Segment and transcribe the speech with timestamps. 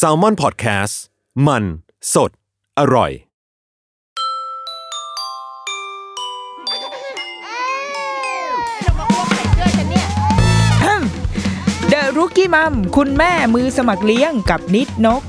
[0.00, 0.94] s a l ม o n PODCAST
[1.46, 1.64] มัน
[2.14, 2.30] สด
[2.78, 3.12] อร่อย
[11.90, 15.22] เดรุกี้มัมคุณแม่มือสมัครเลี้ยงกับนิดนก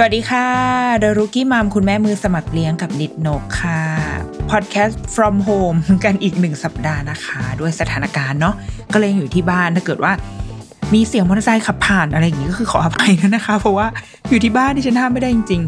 [0.00, 0.48] สวัสดีค่ะ
[0.98, 3.82] เดอะรุกี้มัมคุณแม่มือสมัครเลี้ยงกับนิดนกค่ะ
[4.50, 8.54] พอดแคสต์ from home กันอีกหนึ่งสัปดาห์นะคะ ด้วยสถานการณ์เนาะ
[8.92, 10.12] ก็เลยอยู่ที่บ้านถ้าเกิดว่า
[10.94, 13.86] มีเสียงมอเตอร์ไซค์ขับผ่านอะไรอย่างนี้ก็คือขออภัยด้วยนะคะ เพราะว่า
[14.30, 15.62] อยู่ที่บ้านที่ฉันห้ามไม่ได้จริง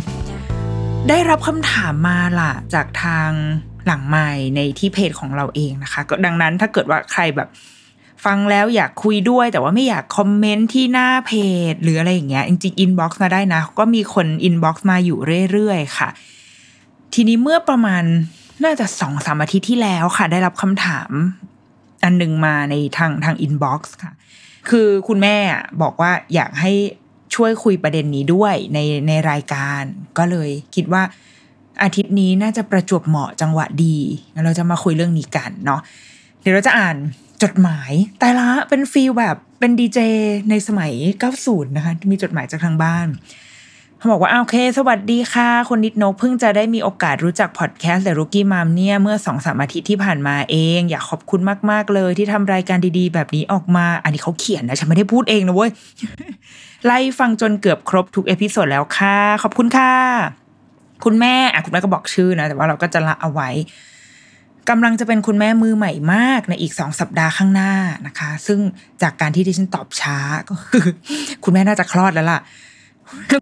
[0.50, 3.30] ๆ ได้รับคำถามมาล่ะ จากทาง
[3.86, 7.48] หลังใหม่ในที่เพจของเราเองนะคะ ก็ดังนั้นถ้าเกิดว่าใครแบบ
[8.24, 11.32] ฟังแล้วอยากคุยด้วย แต่ว่าไม่อยากคอมเมนต์ที่หน้าเพ
[11.72, 15.18] จ หรืออะไรอย่างเงี้ยจริงๆ inbox มาได้นะ ก็มีคน inbox มาอยู่
[15.52, 16.08] เรื่อยๆค่ะ
[17.14, 18.02] ทีนี้เมื่อประมาณ
[18.64, 21.10] น่าจะสองสามอาทิตย์ที่แล้วค่ะ ได้รับคำถาม
[22.02, 24.12] อันหนึ่งมาในทางทาง inbox ค่ะ
[24.70, 25.36] คือคุณแม่
[25.82, 26.72] บอกว่าอยากให้
[27.34, 29.82] ช่วยคุยประเด็นนี้ด้วยในในรายการ
[30.18, 31.02] ก็เลยคิดว่า
[31.82, 33.96] อาทิตย์นี้น่าจะประจวบเหมาะจังหวะดี
[34.44, 35.80] เราจะมาคุยเรื่องนี้กันเนาะ
[36.40, 36.96] เดี๋ยวเราจะอ่าน
[37.42, 39.98] จดหมายแต่ละเป็น feel แบบเป็นดีเจ
[40.50, 40.92] ในสมัย
[41.34, 43.08] 90 นะคะ มีจดหมายจากทางบ้าน
[43.98, 55.70] เขาบอกว่าโอเค สวัสดีค่ะ คนนิดนกเพิ่งจะได้มีโอกาสรู้จักพอดแคสต์ The Rookie Mom เนี่ย เมื่อสองสามอาทิตย์ที่ผ่านมาเอง อยากขอบคุณมาก ๆ เลยที่ทำรายการดีๆ แบบนี้ออกมา อันนี้เขาเขียนนะ ฉันไม่ได้พูดเองนะเว้ย
[56.84, 59.92] ไล่ฟังจนเกือบครบทุก episode แล้วค่ะ ขอบคุณค่ะ
[61.04, 63.48] คุณแม่อะคุณแม่ก็บอกชื่อนะ แต่ว่าเราก็จะละเอาไว้
[64.68, 67.72] กำลังจะเป็นคุณแม่มือใหม่มากในอีกสองสัปดาห์ข้างหน้า
[68.06, 68.58] นะคะ ซึ่ง
[69.02, 70.84] จากการที่ดิฉันตอบช้าก็คือ
[71.44, 72.40] คุณแม่น่าจะคลอดแล้วล่ะ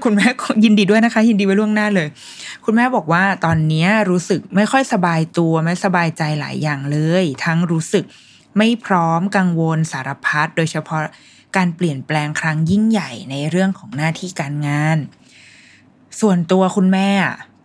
[0.04, 0.26] คุณแม่
[0.64, 2.08] ยินดีด้วยนะคะ ยินดีไว้ล่วงหน้าเลย
[2.64, 8.04] คุณแม่บอกว่าตอนนี้รู้สึกไม่ค่อยสบายตัวไม่สบายใจหลายอย่างเลย ทั้งรู้สึก
[8.58, 11.00] ไม่พร้อมกังวลสารพัดโดยเฉพาะ
[11.56, 14.98] การเปลี่ยนแปลงครั้งยิ่งใหญ่ในเรื่องของหน้าที่การงาน
[16.20, 17.08] ส่วนตัวคุณแม่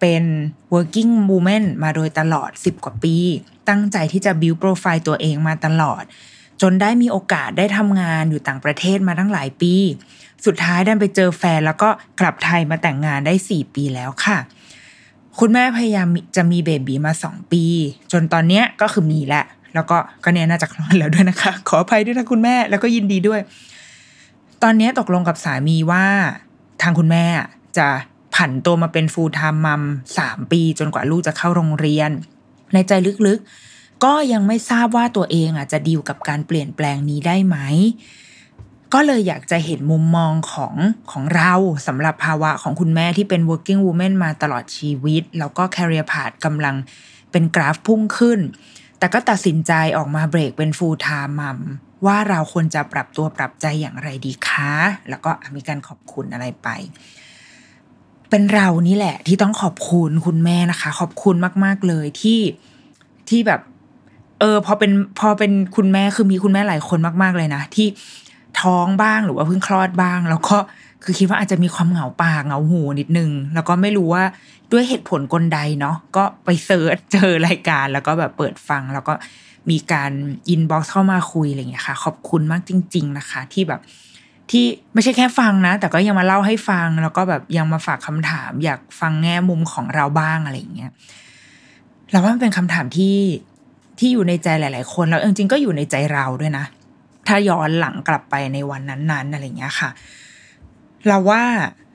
[0.03, 0.25] เป็น
[0.73, 3.15] working woman มาโดยตลอด 10 กว่าปี
[3.69, 6.03] ตั้งใจที่จะ build profile ตัวเองมาตลอด
[6.61, 9.75] จนได้มีโอกาสได้ทำงานอยู่ต่างประเทศมาตั้งหลายปี
[10.45, 14.37] สุดท้ายดันไปเจอแฟนแล้วก็กลับไทยมาแต่งงานได้ 4 ปีแล้วค่ะ
[15.39, 17.63] คุณแม่พยายามจะมีเบบีมา 2 ปี
[18.11, 23.41] จนตอนเนี้ยก็คือมีแล้วแล้วก็ก็เนี้ยน่าจะคลอดแล้วด้วยนะคะ ขออภัยด้วยนะคุณแม่แล้วก็ยินดีด้วย
[24.63, 26.05] ตอนนี้ตกลงกับสามีว่า
[26.81, 27.25] ทางคุณแม่
[27.77, 27.87] จะ
[28.35, 29.81] ผันตัวมาเป็นฟูลไทม์มัม
[30.17, 32.09] สามปีจนกว่าลูกจะเข้าโรงเรียน
[32.73, 32.91] ในใจ
[33.27, 37.57] ลึกๆ ก็ยังไม่ทราบว่าตัวเองอะจะดีลกับการเปลี่ยนแปลงนี้ได้ไหม
[38.93, 40.75] ก็เลยอยากจะเห็นมุมมองของ
[41.11, 41.53] ของเรา
[41.87, 46.75] สำหรับภาวะของคุณแม่ที่เป็น working woman มาตลอดชีวิต แล้วก็ career path กำลัง
[47.31, 48.39] เป็นกราฟพุ่งขึ้น
[48.99, 51.59] แต่ก็ตัดสินใจออกมาเบรกเป็น full time mom
[52.05, 54.73] ว่าเราควรจะปรับตัวปรับใจอย่างไรดีคะ
[55.09, 56.69] แล้วก็มีการขอบคุณอะไรไป
[58.35, 62.39] เป็นเรานี่แหละ ที่ต้องขอบคุณคุณแม่นะคะ ขอบคุณมาก ๆเลยที่
[63.29, 63.61] ที่แบบ
[64.39, 67.87] เออ พอเป็นพอเป็นคุณแม่คือมีคุณแม่หลายคนมาก ๆเลยนะที่
[68.61, 70.57] ท้องบ้างหรือว่าเพิ่งคลอดบ้าง แล้วก็
[71.03, 74.23] คือคิดว่าอาจจะมีความเหงาปากเหงาหูนิดนึง แล้วก็ไม่รู้ว่า
[74.71, 79.13] ด้วยเหตุผลกลใดเนาะก็ไปเซิร์ชเจอรายการ แล้วก็แบบเปิดฟัง แล้วก็
[79.69, 80.11] มีการ
[80.49, 83.81] inbox เข้ามาคุยอะไรอย่างเงี้ยค่ะ ขอบคุณมากจริง ๆ นะคะ ที่แบบ
[84.51, 90.91] ที่ไม่ใช่แค่ฟังนะ แต่ก็ยังมาเล่าให้ฟัง แล้วก็แบบยังมาฝากคำถาม อยากฟังแง่มุมของเราบ้างอะไรอย่างเงี้ย
[92.11, 93.17] เราว่ามันเป็นคำถามที่
[93.99, 96.65] ที่อยู่ในใจหลาย ๆ คนแล้วจริงๆก็อยู่ในใจเราด้วยนะ
[97.27, 99.89] ถ้าย้อนหลังกลับไปในวันนั้น ๆ อะไรเงี้ยค่ะ
[101.07, 101.43] เราว่า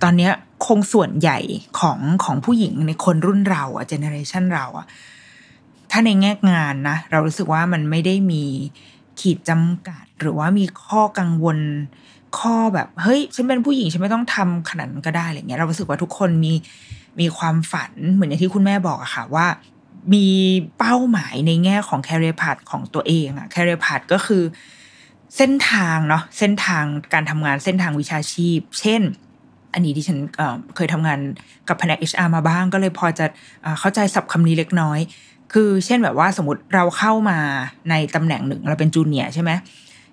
[0.02, 0.32] ตอนเนี้ย
[0.66, 1.38] คงส่วนใหญ่
[1.80, 4.86] ของของผู้หญิงในคนรุ่นเราอะ generation เราอะ
[5.90, 8.44] ถ้าในแง่งานนะ เรารู้สึกว่ามันไม่ได้มี
[9.20, 11.58] ขีดจำกัด หรือว่ามีข้อกังวล
[12.38, 16.52] ข้อแบบเฮ้ยฉันเป็นผู้หญิงฉันไม่ต้องทำขนาดนั้นก็ได้อะไรเงี้ยเรารู้สึกว่าทุกคนมี
[17.20, 19.46] มีความฝันเหมือนอย่างที่คุณแม่บอกอะค่ะว่า
[20.14, 20.26] มี
[20.78, 24.42] เป้าหมายในแง่ของ career path ของตัวเองอะ career path ก็คือ
[25.36, 29.02] เส้นทางเนาะเส้นทางการทำงานเส้นทางวิชาชีพ เช่น
[29.72, 31.20] อันนี้ที่ฉันเเคยทำงาน
[31.68, 33.26] กับแผนก HR มาบ้าง ก็เลยพอจะ
[33.80, 34.98] เข้าใจศัพท์คำนี้เล็กน้อย
[35.52, 37.38] คือเช่นแบบว่าสมมติเราเข้ามา
[37.90, 39.50] ในตำแหน่งหนึ่งเราเป็นจูเนียร์ใช่ไหม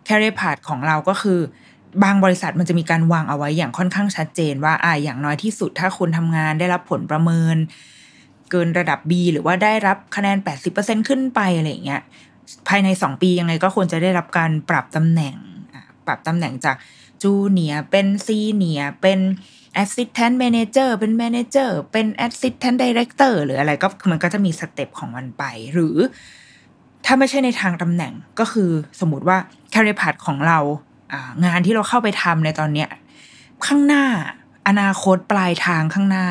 [0.05, 1.39] แคริเอร์พาธของเราก็คือ
[2.03, 7.55] บางบริษัทมันจะมีการวางเอาไว้อย่างค่อนข้างชัดเจนว่าอ่าอย่างน้อยที่สุดถ้าคุณทำงานได้รับผลประเมิน
[8.51, 10.37] เกินระดับ B หรือว่าได้รับคะแนน
[10.73, 12.01] 80%ขึ้นไปอะไรอย่างเงี้ย
[12.67, 15.35] ภายใน 2 ปียังไงก็ควรจะได้รับการปรับตำแหน่ง
[16.05, 16.75] ปรับตำแหน่งจาก
[17.23, 19.19] จูเนียเป็น senior เป็น
[19.83, 25.43] assistant manager เป็น manager เป็น assistant director หรืออะไรก็มันก็จะมี step ของมันไป
[25.73, 25.97] หรือ
[27.05, 28.69] ถ้าไม่ใช่ในทางตำแหน่งก็คือ
[28.99, 29.37] สมมติว่า
[29.73, 30.59] career path ของเรา
[31.45, 32.89] งานที่เราเข้าไปทำในตอนเนี้ย
[33.65, 34.05] ข้างหน้า
[34.67, 36.25] อนาคตปลายทางข้างหน้า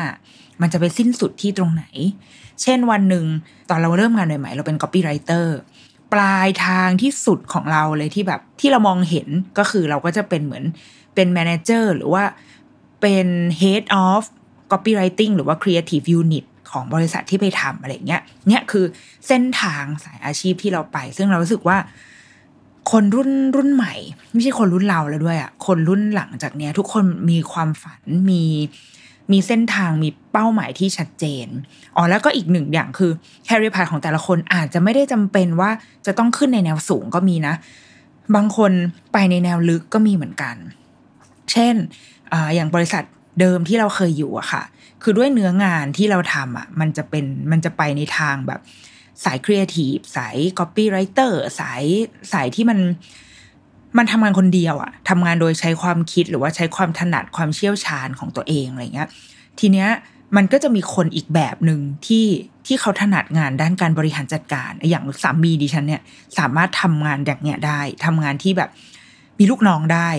[0.61, 1.85] มันจะไปสิ้นสุดที่ตรงไหน
[2.61, 3.25] เช่นวันหนึ่ง
[3.69, 5.45] ตอนเราเริ่มงานใหม่ๆเราเป็น copywriter
[6.13, 9.27] ปลายทางที่สุดของเราเลยที่แบบที่เรามองเห็น
[9.57, 10.63] ก็คือเราก็จะเป็นเหมือน
[11.15, 12.23] เป็น manager หรือว่า
[13.01, 13.27] เป็น
[13.61, 14.21] head of
[14.71, 18.85] copywriting หรือว่า creative unit ของบริษัทที่ไปทำอะไรเงี้ยเนี่ยคือ
[19.27, 21.77] เส้นทางสายอาชีพที่เราไป ซึ่งเรารู้สึกว่า
[22.91, 23.93] คนรุ่นรุ่นใหม่
[24.31, 28.43] ไม่ใช่คนรุ่นเราแล้วด้วยอะ่ะคนรุ่นหลังจากเนี้ย ทุกคนมีความฝันมี
[29.31, 31.47] มีเส้นทางมีเป้าหมายที่ชัดเจน
[31.95, 33.11] อ๋อแล้วก็อีกหนึ่งอย่างคือ
[33.45, 35.69] career path ของแต่ละคนอาจจะไม่ได้จำเป็นว่า
[36.05, 37.55] จะต้องขึ้นในแนวสูงก็มีนะ
[38.35, 38.71] บางคน
[39.13, 40.55] ไปในแนวลึกก็มีเหมือนกัน
[41.51, 41.75] เช่น
[42.33, 43.03] อย่างบริษัท
[43.39, 44.63] เดิมที่เราเคยอยู่อะค่ะ
[45.03, 48.59] คือด้วยเนื้องานที่เราทำอะมันจะเป็นมันจะไปในทางแบบ
[49.23, 51.83] สายครีเอทีฟสาย copywriter สาย
[52.33, 52.79] สายที่มัน
[53.97, 59.09] มันทำงานคนเดียวอะทำงานโดยใช้ความคิดหรือว่าใช้ความถนัดความเชี่ยวชาญของตัวเองอะไรเงี้ย
[59.59, 59.89] ทีเนี้ย
[60.35, 62.25] มันก็จะมีคนอีกแบบหนึ่งที่
[62.65, 66.01] ที่เขาถนัดงานด้านการบริหารจัดการ อย่างสามีดิฉันเนี่ย
[66.37, 68.69] สามารถทำงานอย่างเนี้ยได้ทำงานที่แบบ
[69.39, 70.09] มีลูกน้องได้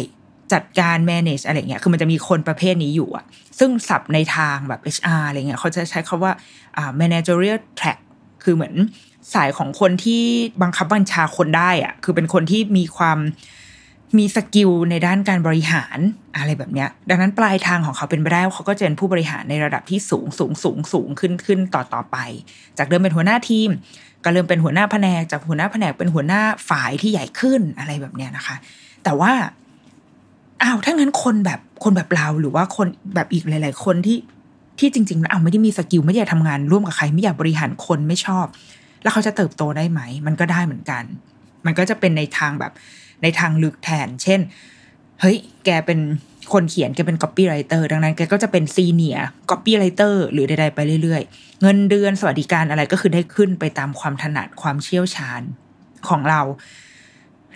[0.52, 3.24] จัดการ manage อะไรเงี้ย คือมันจะมีคนประเภทนี้อยู่อะ
[3.58, 6.32] ซึ่งศัพท์ในทางแบบ HR อะไรเงี้ย เขาจะใช้คำว่า
[6.76, 7.98] อ่า managerial track
[8.46, 8.74] คือเหมือน
[9.34, 10.22] สายของคนที่
[10.62, 13.18] บังคับบัญชาคนได้อะคือเป็นคนที่มีความ
[14.18, 15.98] มี skill ในด้านการบริหาร
[16.36, 22.16] อะไรแบบเนี้ย ดังนั้นปลายทางของเขาเป็นไปได้เขาก็จะเป็นผู้บริหารในระดับที่สูงสูงสูงสูงขึ้นขึ้นต่อต่อไป
[22.78, 23.68] จากเดิมเป็นหัวหน้าทีม
[24.24, 28.56] ก็เริ่มเป็นหัวหน้าแผนก จากหัวหน้าแผนกเป็นหัวหน้าฝ่ายที่ใหญ่ขึ้นอะไรแบบเนี้ยนะคะ
[29.04, 29.32] แต่ว่า
[30.62, 34.16] อ้าวถ้างั้นคนแบบคนแบบเราหรือว่าคนแบบอีกหลาย ๆ คนที่
[34.78, 38.46] ที่จริงๆแล้วอ้าไม่ได้มีสกิลไม่อยากทำงานร่วมกับใครไม่อยากบริหารคนไม่ชอบ
[39.02, 41.04] แล้วเขาจะเติบโตได้ไหม มันก็ได้เหมือนกัน
[41.66, 42.72] มันก็จะเป็นในทางแบบ
[43.22, 44.40] ในทางลึกแทน เช่น
[45.20, 46.00] เฮ้ย แกเป็น
[46.52, 55.42] คนเขียนแกเป็น copywriter ดังนั้นแกก็จะเป็นซีเนียร์ copywriter หรือใดๆไปเรื่อยๆ เงินเดือนสวัสดิการอะไรก็คือได้ขึ้นไปตามความถนัดความเชี่ยวชาญ
[56.08, 56.40] ของเรา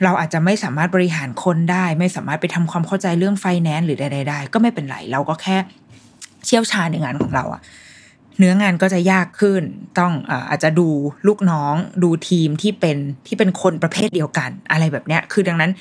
[0.04, 5.56] เราอาจจะไม่สามารถบริหารคนได้ ไม่สามารถไปทำความเข้าใจเรื่องไฟแนนซ์หรือใดๆได้ก็ไม่เป็นไร เราก็แค่
[6.46, 7.62] เชี่ยวชาญในงานของเราอะ
[8.38, 9.62] เนื้องานก็จะยากขึ้น
[9.98, 10.12] ต้อง
[10.50, 10.88] อาจจะดู
[11.26, 12.96] ลูกน้องดูทีมที่เป็น
[13.26, 15.72] ที่เป็นคนประเภทเดียวกัน อะไรแบบเนี้ย คือดังนั้น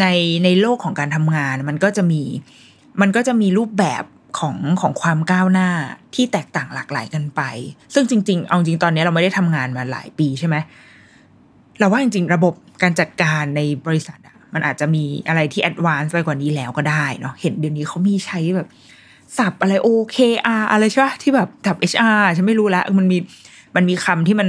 [0.00, 0.06] ใน
[0.44, 2.22] ในโลกของการทำงานมันก็จะมี
[3.00, 4.04] มันก็จะมีรูปแบบ
[4.38, 5.70] ของของความก้าวหน้า
[6.14, 7.42] ที่แตกต่างหลากหลายกันไป
[7.94, 10.56] ซึ่งจริง ๆ เอาจริงตอนนี้เราไม่ได้ทำงานมาหลายปีใช่ไหม
[11.78, 18.68] เราว่าจริง ๆ ระบบการจัดการในบริษัทอะมันอาจจะมีอะไรที่แอดวานซ์ไปกว่านี้แล้วก็ได้เนาะเห็นเดี๋ยวนี้เขามีใช้แบบ
[19.38, 23.18] สับอะไร OKR อะไรใช่ปะที่แบบสับ HR ฉันไม่รู้ล้วมันมี
[23.76, 24.48] มันมีคำที่มัน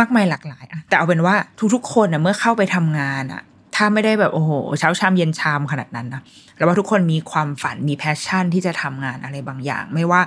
[0.00, 1.34] มากมายหลากหลายอะแต่เอาเป็นว่า
[1.74, 3.42] ทุกๆคนอะเมื่อเข้าไปทำงานอะ
[3.76, 6.22] ถ้าไม่ได้แบบโอ้โหเช้าชามเย็นชามขนาดนั้นนะ
[6.56, 10.20] แล้วว่าทุกคนมีความฝันมีแพชชั่นที่จะทำงานอะไรบางอย่าง ไม่ว่า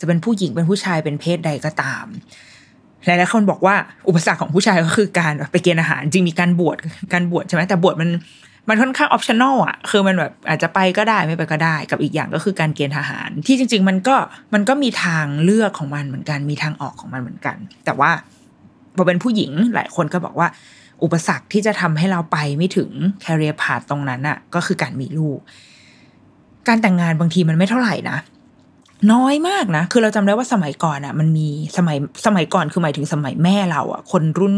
[0.00, 2.06] จะเป็นผู้หญิงเป็นผู้ชายเป็นเพศใดก็ตาม
[3.06, 3.74] หลายๆคนบอกว่า
[4.08, 6.76] อุปสรรคของผู้ชายก็คือการไปเกณฑ์อาหารจริงมีการบวช
[7.12, 8.10] การบวชใช่ไหมแต่บวชมัน
[8.68, 14.16] มันค่อนข้างออปชั่นอลอะ คือมันแบบอาจจะไปก็ได้ไม่ไปก็ได้ กับอีกอย่างก็คือการเกณฑ์ทหาร ที่จริง ๆ มันก็
[14.54, 18.10] มันก็มีทางเลือกของมันเหมือนกัน มีทางออกของมันเหมือนกัน แต่ว่า
[18.96, 20.48] พอเป็นผู้หญิงหลายคนก็บอกว่า
[21.02, 22.90] อุปสรรคที่จะทำให้เราไปไม่ถึง
[23.20, 25.38] แคริเอร์พาตรงนั้นอะ ก็คือการมีลูก
[26.68, 28.18] การแต่งงานบางทีมันไม่เท่าไหร่นะ
[29.12, 34.54] น้อยมากนะ คือเราจำได้ว่าสมัยก่อนอะ มันมีสมัยสมัยก่อนคือหมายถึงสมัยแม่เราอะ คนรุ่น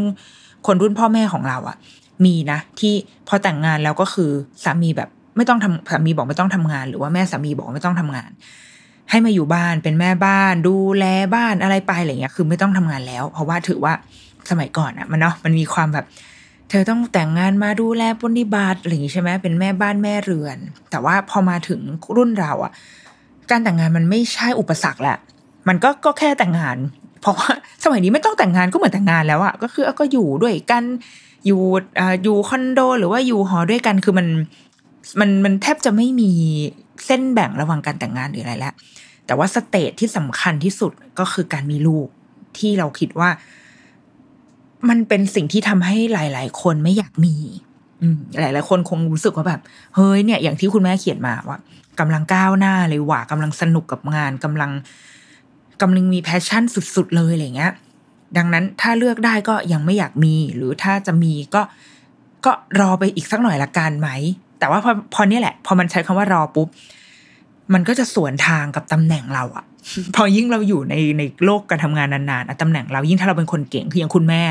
[0.67, 1.77] คนรุ่นพ่อแม่ของเราอะ
[2.27, 2.95] มีนะ ที่
[3.29, 4.31] พอแต่งงานแล้วก็คือ
[4.65, 8.31] สามีแบบไม่ต้องทำสามีบอกไม่ต้องทำงาน หรือว่าแม่สามีบอกไม่ต้องทำงาน
[9.11, 13.93] ให้มาอยู่บ้านเป็นแม่บ้าน ดูแลบ้านอะไรไปอะไรเงี้ยคือไม่ต้องทำงานแล้ว เพราะว่าถือว่า
[14.51, 16.07] สมัยก่อนอะมันเนาะมันมีความแบบ
[16.71, 20.59] เธอต้องแต่งงานมาดูแลปฏิบัติอะไรอย่างงี้ใช่ไหมเป็นแม่บ้านแม่เรือน
[20.91, 21.81] แต่ว่าพอมาถึง
[22.17, 22.73] รุ่นเราอะ
[23.51, 25.17] การแต่งงานมันไม่ใช่อุปสรรคแหละ
[25.69, 26.77] มันก็ก็แค่แต่งงาน
[27.21, 27.51] เพราะว่า
[27.85, 30.85] สมัยนี้ไม่ต้องแต่งงานก็เหมือนแต่งงานแล้วอะก็คือก็อยู่ด้วยกัน
[31.47, 31.61] อยู่
[32.25, 34.27] อยู่คอนโด หรือว่าอยู่หอด้วยกันคือมัน
[35.21, 36.31] มันมันแทบจะไม่มี
[37.07, 38.75] เส้นแบ่งระหว่างการแต่งงานหรืออะไรแล้ว
[39.27, 42.09] แต่ว่า stage ที่สำคัญที่สุดก็คือการมีลูก
[42.59, 43.31] ที่เราคิดว่า
[44.89, 47.37] มันเป็นสิ่งที่ทำให้หลาย ๆ คนไม่อยากมี
[48.03, 49.61] อืมหลายๆคนคงรู้สึกว่าแบบ
[49.95, 51.59] เฮ้ยเนี่ยอย่างที่คุณแม่เขียนมาว่า
[52.01, 54.71] กำลังก้าวหน้าเลยว่ะกำลังสนุกกับงานกำลัง
[55.83, 56.63] กำลังมีแพชชั่น
[56.97, 57.73] สุด ๆ เลยอะไรเงี้ย
[58.37, 61.63] ดังนั้นถ้าเลือกได้ก็ยังไม่อยากมี หรือถ้าจะมีก็
[62.45, 64.09] ก็รอไปอีกสักหน่อยละกันไหม
[64.59, 66.69] แต่ว่าพอพอนี่แหละ พอมันใช้คำว่ารอปุ๊บ
[67.75, 69.65] มันก็จะสวนทางกับตำแหน่งเราอะ
[70.17, 74.43] พอยิ่งเราอยู่ในในโลกการทำงานนานๆตำแหน่งเรายิ่งถ้าเราเป็นคนเก่งคืออย่างคุณแม่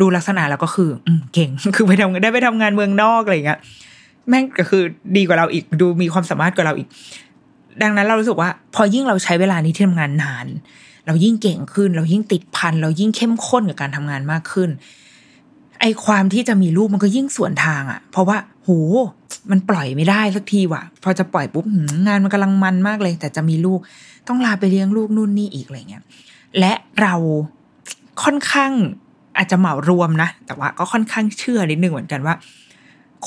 [0.00, 3.58] ดูลักษณะแล้วก็คือ อืเก่งคือไปทำได้ไปทำงานเมืองนอกอะไรเงี้ย
[4.28, 4.82] แม่งก็คือ
[5.16, 6.88] ดีกว่าเราอีกดูมีความสามารถกว่าเราอีก
[7.82, 10.46] ดังนั้นเรารู้สึกว่า พอยิ่งเราใช้เวลานี้ที่ทำงานนาน
[11.06, 14.70] เรายิ่งเก่งขึ้น เรายิ่งติดพัน เรายิ่งเข้มข้นกับการทำงานมากขึ้น
[15.80, 18.68] ไอความที่จะมีลูกมันก็ยิ่งสวนทางอะ่ะ เพราะว่าโห
[19.50, 21.64] มันปล่อยไม่ได้สักทีว่ะ พอจะปล่อยปุ๊บ
[22.06, 23.80] งานมันกำลังมันมากเลย แต่จะมีลูก
[24.28, 26.02] ต้องลาไปเลี้ยงลูกนู่นนี่อีกอะไรเงี้ย
[26.58, 27.14] และเรา
[28.22, 28.72] ค่อนข้าง
[29.36, 32.34] อาจจะเหมารวมนะ แต่ว่าก็ค่อนข้างเชื่อนิดนึงเหมือนกันว่า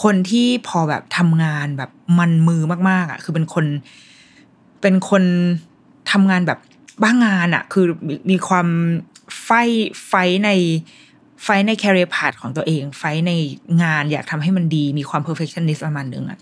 [0.04, 3.66] คนที่พอแบบทำงานแบบมันมือมากๆ อะ คือเป็นคน
[4.82, 5.24] เป็นคน
[6.12, 6.60] ทำงานแบบ
[7.04, 7.86] บ้างานอะคือ
[8.32, 8.68] มีความ
[9.44, 9.50] fight
[10.08, 10.14] fight
[10.44, 10.50] ใน
[11.44, 13.32] fight ใน career path ของตัวเอง fight ใน
[13.84, 16.38] งานอยากทำให้มันดี มีความ perfectionist ประมาณนึงอะ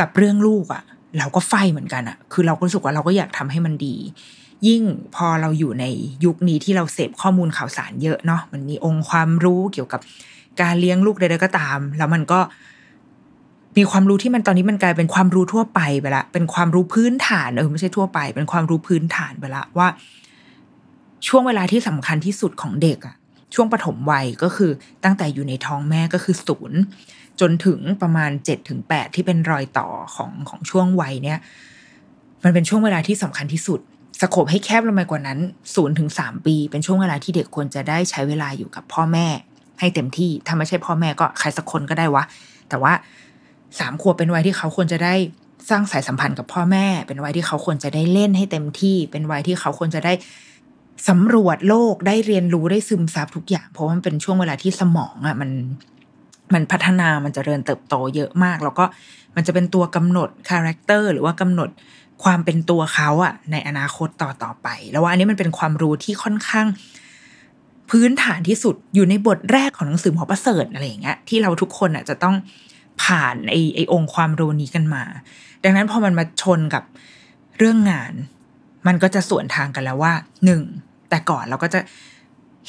[0.00, 0.82] กับเรื่องลูกอะ
[1.18, 3.96] เราก็ fight เหมือนกันอะคือเราก็รู้สึกว่าเราก็อยากทำให้มันดี
[4.68, 4.82] ยิ่ง
[5.14, 5.84] พอเราอยู่ใน
[6.24, 10.00] ยุคนี้ที่เราเสพข้อมูลข่าวสารเยอะเนาะมันมีองค์ความรู้เกี่ยวกับ
[10.60, 12.40] การเลี้ยงลูกใดๆก็ตาม แล้วมันก็
[13.76, 19.88] มีความรู้ที่มันตอนนี้มันกลายเป็นความรู้ทั่วไปไปละ เป็นความรู้พื้นฐานเออไม่ใช่ทั่วไป เป็นความรู้พื้นฐานไปละว่า
[21.28, 23.14] ช่วงเวลาที่สำคัญที่สุดของเด็กอะ
[23.54, 24.70] ช่วงปฐมวัยก็คือ
[25.04, 26.80] ตั้งแต่อยู่ในท้องแม่ก็คือศูนย์
[27.40, 31.38] จนถึงประมาณเจ็ดถึงแปดที่เป็นรอยต่อของของช่วงวัยเนี้ย
[32.44, 33.80] มันเป็นช่วงเวลาที่สำคัญที่สุด
[34.20, 35.38] สโคบให้แคบลงไปกว่านั้น
[35.74, 39.26] ศูนย์ถึงสามปี เป็นช่วงเวลาที่เด็กควรจะได้ใช้เวลาอยู่กับพ่อแม่
[39.80, 42.24] ให้เต็มที่ถ้าไม่ใช่พ่อแม่ก็ใครสักคนก็ได้วะ
[42.68, 42.92] แต่ว่า
[43.78, 45.14] สามขวบเป็นวัยที่เขาควรจะได้
[45.70, 50.12] สร้างสายสัมพันธ์กับพ่อแม่ เป็นวัยที่เขาควรจะได้เล่นให้เต็มที่ เป็นวัยที่เขาควรจะได้
[51.08, 55.50] สำรวจโลกได้เรียนรู้ได้ซึมซับทุกอย่าง เพราะว่ามันเป็นช่วงเวลาที่สมองอะมัน
[56.54, 58.84] มันพัฒนามันจเจริญเติบโตเยอะมาก แล้วก็
[59.36, 61.68] มันจะเป็นตัวกำหนดคาแรคเตอร์หรือว่ากำหนด
[62.24, 66.66] ความเป็นตัวเขาอะในอนาคตต่อต่อไป แล้วว่าอันนี้มันเป็นความรู้ที่ค่อนข้าง
[67.90, 72.34] พื้นฐานที่สุดอยู่ในบทแรกของหนังสือหมอประเสริฐอะไรอย่างเงี้ยที่เราทุกคนอะจะต้อง
[73.02, 75.04] ผ่านไอไอองค์ความรู้นี้กันมา
[75.64, 76.84] ดังนั้นพอมันมาชนกับ
[77.58, 78.12] เรื่องงาน
[78.86, 80.12] มันก็จะสวนทางกันแล้วว่า
[80.44, 80.62] หนึ่ง
[81.10, 81.80] แต่ก่อนเราก็จะ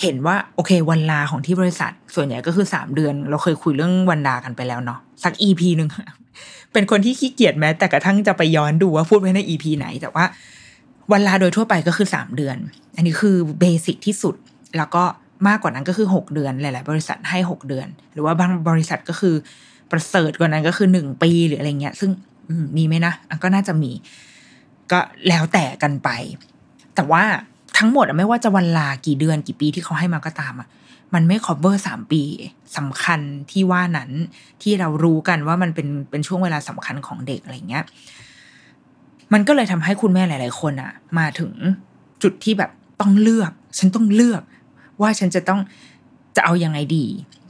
[0.02, 5.90] เห็นว่าโอเควันลาของที่บริษัท ส่วนใหญ่ก็คือสามเดือน เราเคยคุยเรื่องวันลากันไปแล้วเนาะสัก EP หนึ่ง
[6.74, 10.26] เป็นคนที่ขี้เกียจแม้ แต่กระทั่งจะไปย้อนดูว่าพูดไว้ใน EP ไหน แต่ว่า
[11.12, 12.58] วันลาโดยทั่วไปก็คือสามเดือน
[12.96, 14.36] อันนี้คือ basic ที่สุด
[14.78, 15.04] แล้วก็
[15.48, 19.36] มากกว่านั้นก็คือหกเดือนหลาย ๆ บริษัทให้หกเดือน หรือว่าบางบริษัทก็คือ
[19.92, 22.12] ประเสริฐกว่านั้นก็คือหนึ่งปีหรืออะไรเงี้ย ซึ่ง
[22.78, 23.14] มีไหมนะ
[23.44, 23.92] ก็น่าจะมี
[24.92, 26.10] ก็แล้วแต่กันไป
[26.96, 27.24] แต่ว่า
[27.78, 30.68] ทั้งหมดไม่ว่าจะวันลากี่เดือนกี่ปีที่เขาให้มาก็ตามอะ
[31.14, 32.24] มันไม่ cover สามปี
[32.78, 33.20] สำคัญ
[33.52, 34.10] ที่ว่านั้น
[34.62, 37.84] ที่เรารู้กันว่ามันเป็นเป็นช่วงเวลาสำคัญของเด็กอะไรเงี้ย
[39.34, 41.52] มันก็เลยทำให้คุณแม่หลาย ๆ คนอะ มาถึง
[42.24, 44.42] จุดที่แบบต้องเลือก ฉันต้องเลือก
[45.02, 45.60] ว่าฉันจะต้อง
[46.36, 47.06] จะเอาอยัางไงดี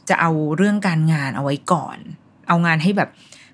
[0.10, 1.98] จะเอาเรื่องการงานเอาไว้ก่อน
[2.48, 3.10] เอางานให้แบบ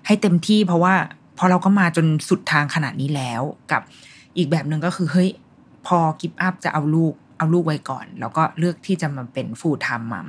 [0.06, 0.94] ให้เต็มที่ เพราะว่า
[1.38, 3.82] พอเราก็มาจนสุดทางขนาดนี้แล้วกับ
[4.36, 5.30] อีกแบบหนึ่งก็คือเฮ้ย
[5.86, 10.28] พอกิฟอัพจะเอาลูกเอาลูกไว้ก่อน แล้วก็เลือกที่จะมาเป็นฟูลไทม์มัม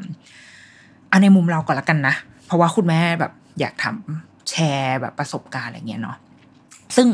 [1.10, 6.18] เอาในมุมเราก่อนละกันนะ เพราะว่าคุณแม่แบบอยากทำแชร์แบบประสบการณ์อะไรเงี้ยเนาะ
[6.96, 7.08] ซึ่ง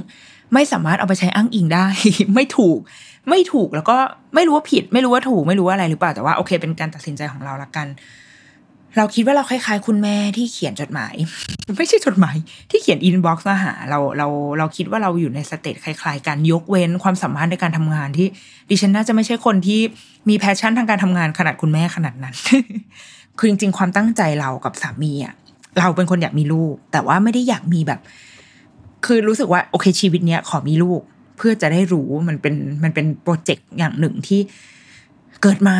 [0.53, 1.85] ไม่สามารถเอาไปใช้อ้างอิงได้
[2.35, 2.79] ไม่ถูก
[3.29, 3.97] ไม่ถูกแล้วก็
[4.35, 7.87] ไม่รู้ว่าผิด ไม่รู้ว่าถูกไม่รู้ว่าอะไรหรือเปล่าแต่ว่าโอเค เป็นการตัดสินใจของเราละกัน
[8.97, 11.15] เราคิดว่าเราคล้ายๆ คุณแม่ที่เขียนจดหมาย
[11.77, 12.35] ไม่ใช่จดหมาย
[12.69, 18.27] ที่เขียน inbox มาหาเราเราเราคิดว่าเราอยู่ใน stage คล้ายๆกันยกเว้นความสัมพันธ์ในการทำงานที่
[18.69, 19.79] ดิฉันน่าจะไม่ใช่คนที่
[20.29, 22.35] มี passion ทางการทำงานขนาดคุณแม่ขนาดนั้น
[23.37, 25.33] คือจริงๆ ความตั้งใจเรากับสามีอะ
[25.79, 27.99] เราเป็นคนอยากมีลูก แต่ว่าไม่ได้อยากมีแบบ
[29.05, 31.01] คือรู้สึกว่าโอเคชีวิตเนี้ยขอมีลูก
[31.37, 34.39] เพื่อจะได้รู้มันเป็นมันเป็น project อย่างหนึ่งที่
[35.41, 35.77] เกิดมา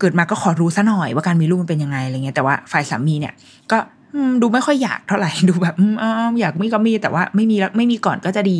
[0.00, 3.34] เกิดมาก็ขอรู้ซะหน่อยว่าการมีลูกมันเป็นยังไงอะไรเงี้ยแต่ว่าฝ่ายสามีเนี่ย
[3.70, 3.78] ก็
[4.42, 6.04] ดูไม่ค่อยอยากเท่าไหร่ดูแบบอ
[6.40, 8.58] อยากมีก็มีแต่ว่าไม่มีแล้วไม่มีก่อนก็จะดี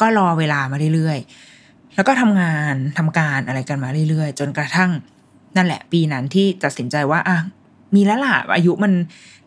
[0.00, 4.90] ก็รอเวลามาเรื่อยๆ แล้วก็ทำงานทำการอะไรกันมาเรื่อยๆ จนกระทั่ง
[5.56, 7.38] นั่นแหละ ปีนั้นที่ตัดสินใจว่าอะ
[7.94, 8.92] มีแล้วล่ะอายุมัน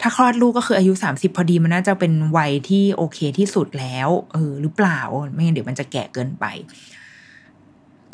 [0.01, 4.99] ถ้าคลอดลูกก็คืออายุสามสิบพอดีมันน่าจะเป็นวัยที่โอเคที่สุดแล้ว เออหรือเปล่า
[5.33, 6.45] ไม่งั้นเดี๋ยวมันจะแก่เกินไป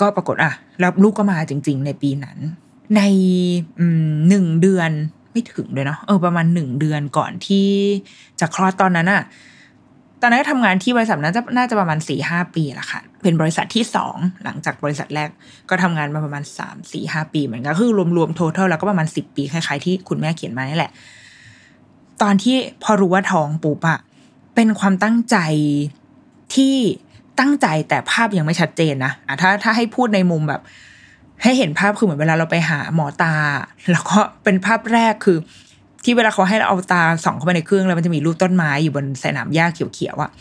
[0.02, 2.38] ก็ปรากฏอะแล้วลูกก็มาจริง ๆ ในปีนั้น
[2.96, 3.02] ใน
[4.28, 4.92] หนึ่งเดือน
[5.32, 7.68] ไม่ถึงเลยเนาะเออประมาณหนึ่งเดือนก่อนที่
[8.40, 9.24] จะคลอดตอนนั้นอะ
[10.22, 15.30] ตอนนั้นทำงานที่บริษัทน่าจะน่าจะประมาณสี่ห้าปีละค่ะ เป็นบริษัทที่สองหลังจากบริษัทแรก
[15.70, 20.92] ก็ทำงานมาประมาณสามสี่ห้าปีเหมือนกันคือรวมๆทั้งแล้วก็ประมาณสิบปีคล้ายๆที่คุณแม่เขียนมานี่แหละ
[22.22, 24.00] ตอนที่พอรู้ว่าท้องปุ๊บอะ
[24.56, 25.38] เป็นความตั้งใจ
[26.56, 26.75] ที่
[27.39, 30.62] ตั้งใจแต่ภาพยังไม่ชัดเจนนะอะถ้าถ้าให้พูดในมุมแบบ
[31.44, 33.34] ให้เห็นภาพคือเหมือนเวลาเราไปหาหมอตา
[33.92, 35.38] แล้วก็เป็นภาพแรกคือ
[36.04, 40.32] ที่เวลาเขาให้เราเอาตาส่องเข้าไปในเครื่องแล้วมันจะมีรูปต้นไม้อยู่บนสนามหญ้าเขียวๆอะ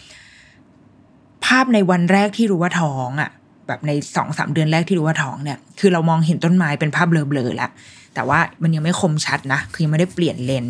[1.46, 3.30] ภาพในวันแรกที่รู้ว่าท้องอะ
[3.66, 7.70] แบบในสองสามเดือนแรกที่รู้ว่าท้องเนี่ย คือเรามองเห็นต้นไม้เป็นภาพเบลอๆแล้ว
[8.14, 10.66] แต่ว่ามันยังไม่คมชัดนะคือยังไม่ได้เปลี่ยนเลน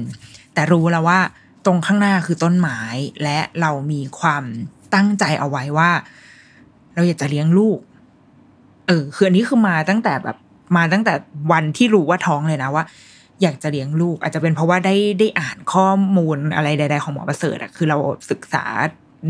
[0.55, 1.19] แต่รู้แล้วว่า
[1.67, 2.79] ตรงข้างหน้าคือต้นไม้
[3.23, 4.45] และเรามีความ
[4.95, 5.91] ตั้งใจเอาไว้ว่า
[6.95, 7.79] เราอยากจะเลี้ยงลูก
[8.87, 10.37] เออคืออันนี้คือมาตั้งแต่แบบ
[10.77, 11.15] มาตั้งแต่
[11.53, 12.85] วันที่รู้ว่าท้องเลยนะว่า
[13.43, 17.97] อยากจะเลี้ยงลูก อาจจะเป็นเพราะว่าได้ได้อ่านข้อมูลอะไรใด ๆ ของหมอประเสริฐอะคือเรา
[18.31, 18.65] ศึกษา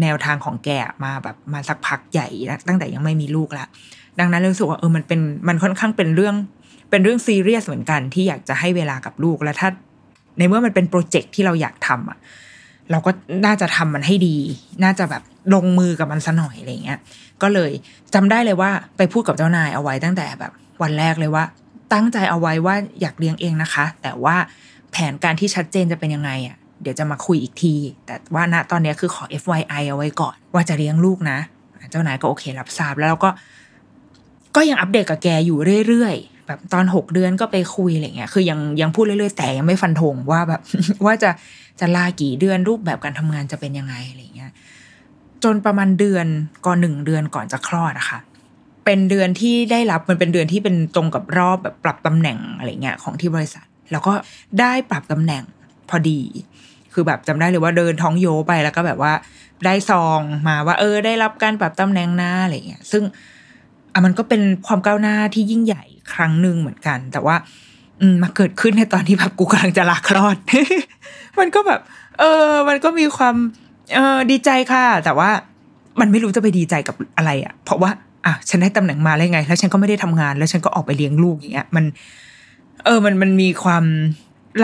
[0.03, 0.71] แนวทางของแก
[1.05, 3.67] มาแบบมาสักพักใหญ่แล้วตั้งแต่ยังไม่มีลูกละ
[4.19, 6.35] ดังนั้นรู้สึกว่าเออมันเป็นมันค่อนข้างเป็นเรื่อง
[6.91, 9.69] เป็นเรื่องซีเรียสเหมือนกันที่อยากจะให้เวลากับลูก แล้วถ้า
[10.39, 12.19] ในเมื่อมันเป็นโปรเจกต์ที่เราอยากทำอะ
[12.91, 13.11] เราก็
[13.47, 14.37] น่าจะทำมันให้ดี
[14.85, 15.23] น่าจะแบบ
[15.55, 16.99] ลงมือกับมันซะหน่อยอะไรเงี้ย
[17.43, 17.71] ก็เลย
[18.15, 21.45] จำได้เลยว่าไปพูดกับเจ้านายเอาไว้ตั้งแต่แบบ วันแรกเลยว่า
[21.93, 24.37] ตั้งใจเอาไว้ว่าอยากเลี้ยงเองนะคะ แต่ว่า
[24.93, 27.75] แผนการที่ชัดเจนจะเป็นยังไงอะเดี๋ยวจะมาคุยอีกที
[28.07, 31.39] แต่ว่าณตอนนี้คือขอ FYI เอาไว้ก่อน ว่าจะเลี้ยงลูกนะ
[31.91, 33.31] เจ้านายก็โอเครับทราบแล้วเราก็
[34.57, 35.59] ก็ยังอัปเดตกับแกอยู่
[35.89, 40.61] เรื่อยๆ แบบตอนหกเดือนก็ไปคุยอะไรเงี้ย คือยังยังพูดเรื่อยๆ แต่ยังไม่ฟันธงว่าแบบ
[41.05, 41.31] ว่าจะ
[41.81, 44.34] จะลากี่เดือนรูปแบบการทำงานจะเป็นยังไงอะไรเงี้ย
[45.45, 46.27] จนประมาณเดือน
[46.67, 48.19] ก่อนหนึ่งเดือนก่อนจะคลอดอะค่ะ
[48.85, 54.13] เป็นเดือนที่ได้รับมันเป็นเดือนที่เป็นตรงกับรอบแบบปรับตำแหน่งอะไรเงี้ยของที่บริษัท แล้วก็
[54.61, 55.43] ได้ปรับตำแหน่ง
[55.89, 56.21] พอดี
[56.93, 59.13] คือแบบจำได้เลยว่าเดินท้องโยไปแล้วก็แบบว่า
[59.65, 63.03] ได้ซองมาว่า เออ ได้รับการปรับตำแหน่งหน้าอะไรเงี้ย ซึ่ง
[63.93, 67.37] อะมันก็เป็นความก้าวหน้าที่ยิ่งใหญ่ครั้งหนึ่งเหมือนกัน แต่ว่า
[68.01, 70.37] อืมมาเกิดขึ้นในตอนที่แบบกูกำลังจะลาคลอด
[71.39, 71.81] มันก็แบบ
[72.19, 73.37] เออ มันก็มีความ
[73.93, 75.31] เออดีใจค่ะ แต่ว่า
[76.01, 77.91] มันไม่รู้จะไปดีใจกับอะไรอะ่ะ เพราะว่า
[78.27, 81.85] อะฉันได้ตำแหน่งมาแล้วไง แล้วฉันก็ไม่ได้ทำงาน แล้วฉันก็ออกไปเลี้ยงลูกอย่างเงี้ย มัน
[82.85, 83.85] เออ มันมันมีความ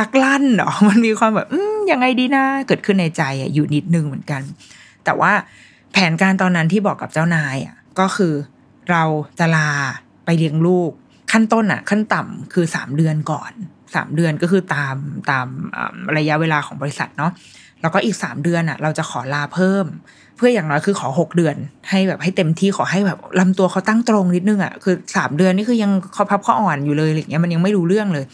[0.00, 4.42] ลักลั่นเนาะมันมีความแบบ อืมยังไงดีนะ เกิดขึ้นในใจอะอยู่นิดนึงเหมือนกัน
[5.04, 5.32] แต่ว่า
[5.92, 8.34] แผนการตอนนั้นที่บอกกับเจ้านายอะ ก็คือ
[8.90, 9.02] เรา
[9.38, 9.70] จะลา
[10.24, 10.90] ไปเลี้ยงลูก
[11.32, 13.52] ขั้นต้นอะ ขั้นต่ำคือสามเดือนก่อน
[13.94, 14.96] สามเดือนก็คือตาม
[15.30, 15.46] ตาม
[16.16, 17.32] ระยะเวลาของบริษัทเนาะ
[17.82, 19.86] แล้วก็อีกสามเดือนอะ เราจะขอลาเพิ่ม
[20.36, 21.56] เพื่ออย่างน้อยคือขอหกเดือน
[21.90, 28.24] ให้แบบให้เต็มที่ขอให้แบบลำตัวเขาตั้งตรงนิดนึงอะคือสามเดือนนี่คือยังเขาพับเขาอ่อนอยู่เลยอะไรเงี้ยมันยังไม่รู้เรื่องเลย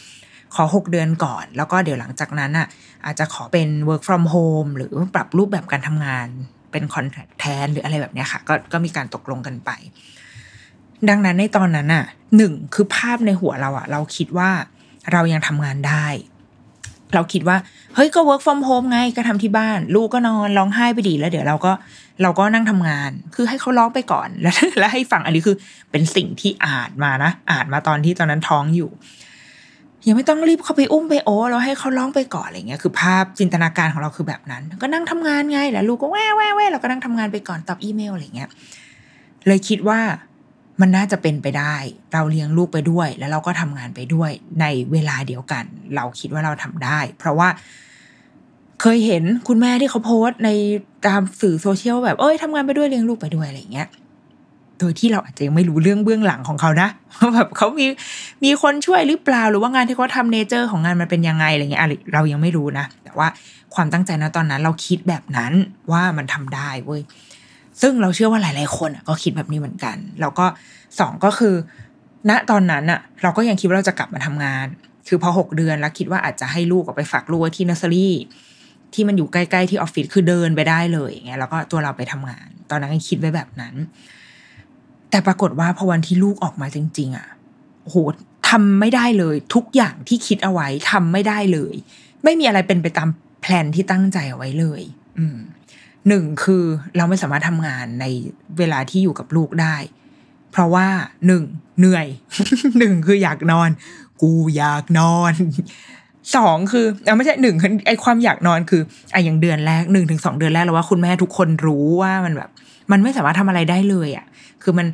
[0.55, 2.67] ขอหกเดือนก่อน แล้วก็เดี๋ยวหลังจากนั้นอะ
[3.05, 6.29] อาจจะขอเป็น work from home หรือปรับรูปแบบการทำงาน
[6.73, 9.71] เป็น contract แทนหรืออะไรแบบเนี้ยค่ะ ก็ก็มีการตกลงกันไป
[11.09, 12.05] ดังนั้นในตอนนั้นอะ
[12.37, 14.51] หนึ่งคือภาพในหัวเราอะ เราคิดว่า
[15.13, 16.07] เรายังทำงานได้
[17.15, 17.57] เราคิดว่า
[17.95, 21.73] เฮ้ยก็ work from home ไงก็ทำที่บ้าน ลูกก็นอนร้องไห้ไปดีแล้ว เดี๋ยวเราก็
[22.23, 25.57] เราก็นั่งทำงาน คือให้เขาร้องไปก่อนแล้วแล้วให้ฟังอันนี้คือ
[25.91, 28.91] เป็นสิ่งที่อ่านมานะอ่านมาตอนที่ตอนนั้นท้องอยู่
[30.07, 38.49] ยังไม่ต้องรีบเข้าไปอุ้มไปโอ้เราให้เขาร้องไปก่อนอะไรเงี้ยคือภาพจินตนาการของเราคือแบบนั้น ก็นั่งทำงานไงแล้วลูกก็แว่แว่แว่เราก็นั่งทำงานไปก่อนตอบอีเมลอะไรเงี้ย
[39.47, 40.01] เลยคิดว่า
[40.81, 41.77] มันน่าจะเป็นไปได้
[42.13, 45.65] เราเลี้ยงลูกไปด้วย แล้วเราก็ทำงานไปด้วย ในเวลาเดียวกัน
[45.97, 47.49] เราคิดว่าเราทำได้ เพราะว่า
[48.81, 50.51] เคยเห็นคุณแม่ที่เขาโพสต์ใน
[51.07, 53.89] ตามสื่อโซเชียลแบบเอ้ยทำงานไปด้วยเลี้ยงลูกไปด้วยอะไรเงี้ย
[54.79, 57.87] โดยที่เราอาจจะยังไม่รู้เรื่องเบื้องหลังของเขานะว่าแบบเขามี
[58.45, 61.83] มีคนช่วยหรือเปล่าหรือว่างานที่เขาทำ nature ของงานมันเป็นยังไงอะไรเงี้ย
[62.15, 63.29] เรายังไม่รู้นะ แต่ว่า
[63.75, 65.53] ความตั้งใจนะตอนนั้น เราคิดแบบนั้น
[65.93, 67.03] ว่ามันทำได้เว้ย
[67.81, 70.47] ซึ่งเราเชื่อว่าหลาย ๆ คนก็คิดแบบนี้เหมือนกัน แล้วก็
[71.01, 71.55] สองก็คือ
[72.29, 74.67] ณตอนนั้นอะเราก็ยังคิดว่าเราจะกลับมาทำงาน
[75.09, 78.15] คือพอหกเดือนแล้วคิดว่าอาจจะให้ลูกออกไปฝากลูกที่นอร์เซอรี่
[78.95, 83.75] ที่มันอยู่ใกล้ ๆ ที่ออฟฟิศคือเดินไปได้เลยอย่างเงี้ยแล้วก็ตัวเราไปทำงาน ตอนนั้นก็คิดไว้แบบนั้น
[85.11, 87.29] แต่ปรากฏว่าพอวันที่ลูกออกมาจริง ๆอะ
[87.85, 87.97] โห
[88.51, 91.75] ทำไม่ได้เลย ทุกอย่างที่คิดเอาไว้ทำไม่ได้เลย
[92.25, 93.09] ไม่มีอะไรเป็นไปตาม
[93.41, 94.83] แพลนที่ตั้งใจเอาไว้เลย
[95.19, 95.37] อืม
[96.09, 96.65] หนึ่งคือ
[96.97, 98.05] เราไม่สามารถทำงานใน
[98.59, 99.77] เวลาที่อยู่กับลูกได้
[100.53, 100.87] เพราะว่า
[101.27, 101.43] หนึ่ง
[101.79, 102.07] เหนื่อย
[102.79, 103.71] หนึ่งคืออยากนอน
[104.23, 105.33] กูอยากนอน
[106.37, 112.51] สองคือเอาไม่ใช่หนึ่งไอความอยากนอนคือไออย่างเดือนแรกหนึ่งถึงสองเดือนแรกเราว่าคุณแม่ทุกคนรู้ว่ามันแบบ
[112.91, 114.27] มันไม่สามารถทำอะไรได้เลยอะ่ะ
[114.63, 114.87] คือมัน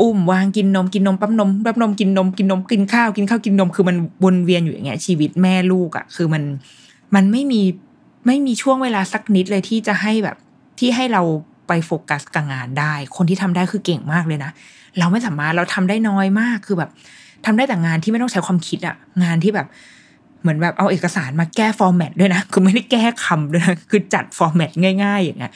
[0.00, 6.42] อุ้มวางกินนมกินนมปั๊มนมปั๊มนมกินนมกินนมกินข้าวกินข้าวกินนมคือมันวนเวียนอยู่อย่างเงี้ยชีวิตแม่ลูกอะ่ะ คือมัน
[7.14, 7.62] มันไม่มี
[8.26, 10.36] ไม่มีช่วงเวลาสักนิดเลยที่จะให้แบบ
[10.78, 11.22] ที่ให้เรา
[11.68, 14.50] ไปโฟกัสกับงานได้ คนที่ทำได้คือเก่งมากเลยนะ
[14.98, 16.90] เราไม่สามารถเราทำได้น้อยมากคือแบบ
[17.46, 19.66] ทำได้แต่งานที่ไม่ต้องใช้ความคิดอะงานที่แบบ
[20.42, 24.70] เหมือนแบบเอาเอกสารมาแก้ฟอร์แมตด้วยนะคือไม่ได้แก้คำด้วยนะคือจัดฟอร์แมต
[25.04, 25.52] ง่ายๆ อย่างเงี้ย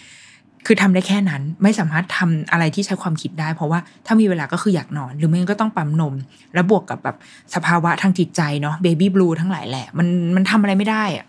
[0.67, 6.15] คือทำได้แค่นั้นไม่สามารถทำอะไรที่ใช้ความคิดได้ เพราะว่าถ้ามีเวลาก็คืออยากนอน หรือไม่ก็ต้องปั๊มนม
[6.55, 7.17] แล้วบวกกับแบบ
[7.55, 11.27] สภาวะทางจิตใจเนาะเบบี้บลูทั้งหลายแหละ มันมันทำอะไรไม่ได้อะ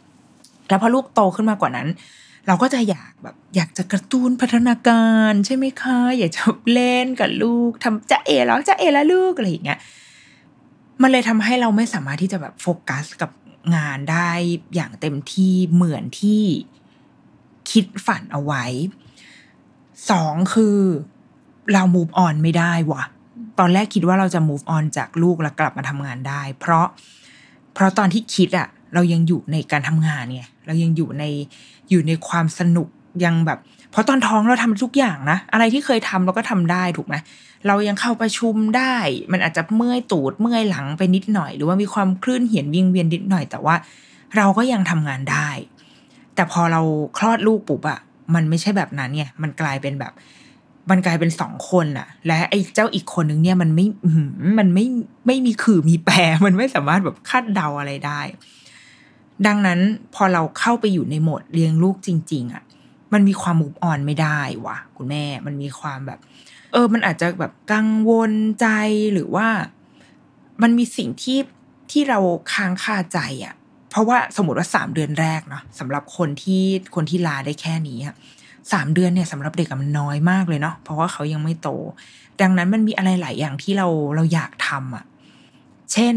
[0.70, 1.88] แล้วพอลูกโตขึ้นมากว่านั้น
[2.48, 9.80] เราก็จะอยากแบบอยากจะกระตุ้นพัฒนาการใช่ไหมคะ อยากจะเล่นกับลูกทำจะเอแล้วจะเอแล้วลูกอะไรอย่างเงี้ย
[11.02, 13.32] มันเลยทำให้เราไม่สามารถที่จะแบบโฟกัสกับ
[13.76, 14.32] งานได้
[14.76, 16.44] อย่างเต็มที่เหมือนที่
[17.72, 18.64] คิดฝันเอาไว้
[20.10, 20.78] สองคือ
[21.74, 23.04] เรา move on ไม่ได้วะ
[23.60, 26.88] ตอนแรกคิดว่าเราจะ move on จากลูกแล้วกลับมาทำงานได้ เพราะ
[27.74, 31.24] เพราะตอนที่คิดอะเรายังอยู่ในการทำงานไงเรายังอยู่ใน
[31.90, 32.88] อยู่ในความสนุก
[33.26, 33.60] ยังแบบ
[33.92, 37.16] เพราะตอนท้องเราทำทุกอย่างนะ อะไรที่เคยทำเราก็ทำได้ถูกไหม
[37.68, 38.96] เรายังเข้าประชุมได้
[39.32, 43.76] มันอาจจะเมื่อยตูดเมื่อยหลังไปนิดหน่อย หรือว่ามีความคลื่นเหียนวิงเวียนนิดหน่อย แต่ว่า
[44.38, 45.50] เราก็ยังทำงานได้
[46.36, 46.82] แต่พอเรา
[47.18, 48.00] คลอดลูกปุ๊บอะ
[48.36, 50.14] มันไม่ใช่แบบนั้นไงมันกลายเป็นแบบ
[50.90, 53.88] มันกลายเป็นสองคนอะและไอ้เจ้าอีกคนนึงเนี่ยมันไม่
[54.60, 54.86] มันไม่
[55.28, 56.16] ไม่มีขื่อมีแปร
[56.46, 58.22] มันไม่สามารถแบบคาดเดาอะไรได้
[59.48, 59.80] ดังนั้น
[60.16, 62.64] พอเราเข้าไปอยู่ในโหมดเลี้ยงลูกจริง ๆอะ
[63.14, 66.20] มันมีความมุกอ่อนไม่ได้วะคุณแม่ มันมีความแบบ
[66.72, 68.68] เออ มันอาจจะแบบกังวลใจ
[69.14, 69.48] หรือว่า
[70.62, 71.40] มันมีสิ่งที่
[71.92, 72.20] ที่เรา
[72.54, 73.56] ค้างคาใจอะ
[73.90, 76.64] เพราะว่าสมมติว่าสามเดือนแรกเนาะสำหรับคนที่
[76.96, 77.98] คนที่ลาได้แค่นี้
[78.72, 81.70] สามเดือนเนี่ยสำหรับเด็กมันน้อยมากเลยเนาะเพราะว่าเขายังไม่โต
[82.42, 85.06] ดังนั้นมันมีอะไรหลายอย่างที่เราเราอยากทำอะ่ะ
[85.94, 86.16] เช่น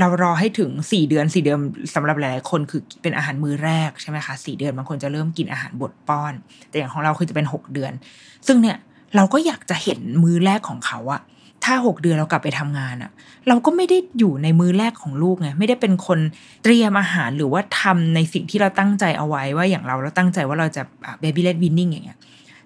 [0.00, 1.58] เรารอให้ถึงสี่เดือนสี่เดือน
[1.94, 6.32] สำหรับหลายๆคนคือเป็นอาหารมื้อแรกใช่ไหมคะสี่เดือนบางคนจะเริ่มกินอาหารบดป้อน
[6.68, 7.92] แต่อย่างของเราคือจะเป็นหกเดือน
[8.46, 8.76] ซึ่งเนี่ย
[9.16, 11.20] เราก็อยากจะเห็นมื้อแรกของเขาอะ
[11.64, 13.10] ถ้าหกเดือนเรากลับไปทำงานอะ
[13.48, 16.18] เราก็ไม่ได้อยู่ในมือแรกของลูกไงไม่ได้เป็นคน
[16.64, 20.82] เตรียมอาหารหรือว่าทำในสิ่งที่เราตั้งใจเอาไว้ว่าอย่างเราเราตั้งใจว่าเราจะ
[21.20, 22.18] เบบี้เลดวินนิ่งอย่างเงี้ย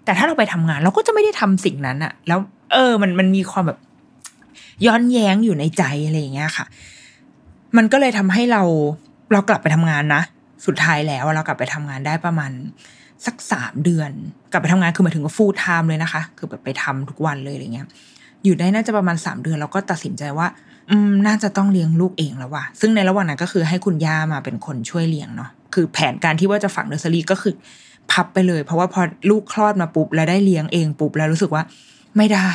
[0.04, 2.38] แต่ถ้าเราไปทำงานเราก็จะไม่ได้ทำสิ่งนั้นอะแล้ว
[2.72, 3.78] เออมันมันมีความแบบ
[4.86, 6.66] ย้อนแย้งอยู่ในใจอะไรอย่างเงี้ยค่ะ
[7.76, 8.62] มันก็เลยทำให้เรา
[9.32, 10.22] เรากลับไปทำงานนะ
[10.66, 12.50] สุดท้ายแล้วเรากลับไปทำงานได้ประมาณ
[13.26, 14.10] สักสามเดือน
[14.50, 17.86] กลับไปทำงานคือมาถึงก็ full-time เลยนะคะ คือแบบไปทำทุกวันเลยอะไรเงี้ย
[18.44, 20.46] อยู่ได้น่าจะประมาณสามเดือนแล้วก็ตัดสินใจว่า
[20.90, 27.54] อืมน่าจะต้องเลี้ยงลูกเองแล้วว่ะ ซึ่งในระหว่างนั้นก็คือให้คุณย่ามาเป็นคนช่วยเลี้ยงเนาะ คือแผนการที่ว่าจะฝังเนอร์เซอรี่ก็คือ
[28.10, 31.62] พับไปเลย เพราะว่าพอลูกคลอดมาปุ๊บแล้วได้เลี้ยงเองปุ๊บแล้วรู้สึกว่า
[32.16, 32.48] ไม่ได้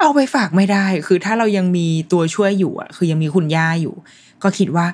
[0.00, 3.94] เอาไปฝากไม่ได้ คือถ้าเรายังมีตัวช่วยอยู่อะ คือยังมีคุณย่าอยู่
[4.42, 4.86] ก็คิดว่า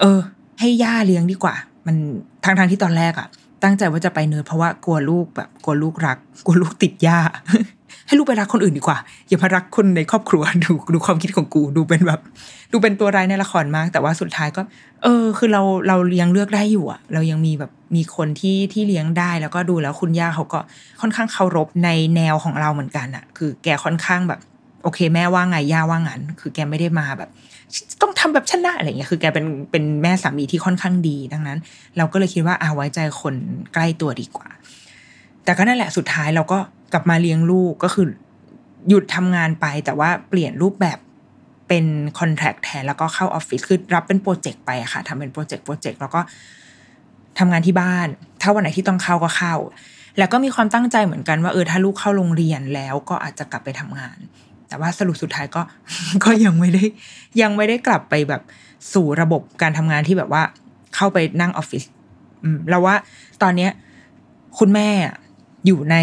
[0.00, 0.18] เออ
[0.60, 1.54] ให้ย่าเลี้ยงดีกว่า
[1.86, 1.96] มัน
[2.44, 3.28] ทางทางที่ตอนแรกอะ
[3.62, 7.18] ตั้งใจว่าจะไปเนิร์เพราะว่ากลัวลูกแบบกลัวลูกรัก กลัวลูกติดย่า
[8.10, 12.20] ให้ลูกไปรักคนอื่นดีกว่า อย่ามารักคนในครอบครัวดูดูความคิดของกูดูเป็นแบบ
[12.72, 14.62] ดูเป็นตัวร้ายในละครมาก แต่ว่าสุดท้ายก็
[15.02, 20.60] เออ คือเราเรายังเลือกได้อยู่อะเรายังมีแบบมีคนที่ที่เลี้ยงได้แล้วก็ดูแล้วคุณย่าเขาก็
[21.00, 24.40] ค่อนข้างเคารพในแนวของเราเหมือนกันอะคือแกค่อนข้างแบบ
[24.84, 27.30] โอเค แม่ว่าไงย่าว่างั้น คือแกไม่ได้มาแบบ
[28.02, 31.58] ต้องทำแบบฉันนะอะไรเงี้ยคือแกเป็นเป็นแม่สามีที่ค่อนข้างดีดังนั้น
[31.96, 33.34] เราก็เลยคิดว่าอาไว้ใจคน
[33.74, 34.48] ใกล้ตัวดีกว่า
[35.50, 36.58] แต่ก็นั่นแหละสุดท้ายเราก็
[36.92, 38.06] กลับมาเลี้ยงลูกก็คือ
[38.88, 40.98] หยุดทำงานไป แต่ว่าเปลี่ยนรูปแบบ
[41.68, 41.84] เป็น
[42.18, 46.20] คอนแทคแทนแล้วก็เข้าออฟฟิศคือรับเป็นโปรเจกต์ไปค่ะทำเป็นโปรเจกต์โปรเจกต์แล้วก็
[47.38, 48.08] ทำงานที่บ้าน
[48.42, 49.54] ถ้าวันไหนที่ต้องเข้าก็เข้า
[50.18, 54.18] แล้วก็มีความตั้งใจเหมือนกันว่าเออถ้าลูกเข้าโรงเรียนแล้วก็อาจจะกลับไปทำงาน
[54.68, 55.62] แต่ว่าสรุปสุดท้ายก็
[56.24, 56.84] ก็ยังไม่ได้
[57.42, 58.42] ยังไม่ได้กลับไปแบบ
[58.92, 60.42] สู่ระบบการทำงานที่แบบว่า
[60.96, 61.84] เข้าไปนั่งออฟฟิศ
[62.42, 62.94] อืมแล้วว่า
[63.44, 63.72] ตอนเนี้ย
[64.58, 64.88] คุณแม่
[65.66, 65.96] อยู่ใน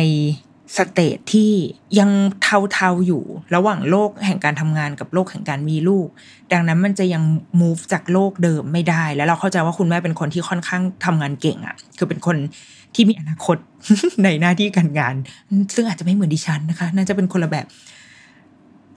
[0.78, 1.52] สเตทที่
[2.00, 3.24] ยังเทาๆอยู่
[3.56, 6.08] ระหว่างโลกแห่งการทำงานกับโลกแห่งการมีลูก
[6.52, 7.24] ดังนั้นมันจะยัง
[7.62, 12.38] move จากโลกเดิมไม่ได้ แล้วเราเข้าใจว่าคุณแม่เป็นคนที่ค่อนข้างทำงานเก่งอะ่ะ คือเป็นคน
[12.96, 13.58] ที่มีอนาคต
[14.24, 15.16] ในหน้าที่การงาน
[15.76, 17.66] ซึ่งอาจจะไม่เหมือนดิฉันนะคะ น่าจะเป็นคนละแบบ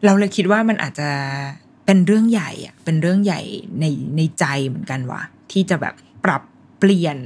[0.04, 1.08] เราเลยคิดว่ามันอาจจะ
[1.86, 3.40] เป็นเรื่องใหญ่อะเป็นเรื่องใหญ่
[3.80, 3.84] ใน
[4.16, 5.94] ในใจเหมือนกันว่ะที่จะแบบ
[6.24, 6.42] ปรับ
[6.78, 7.18] เปลี่ยน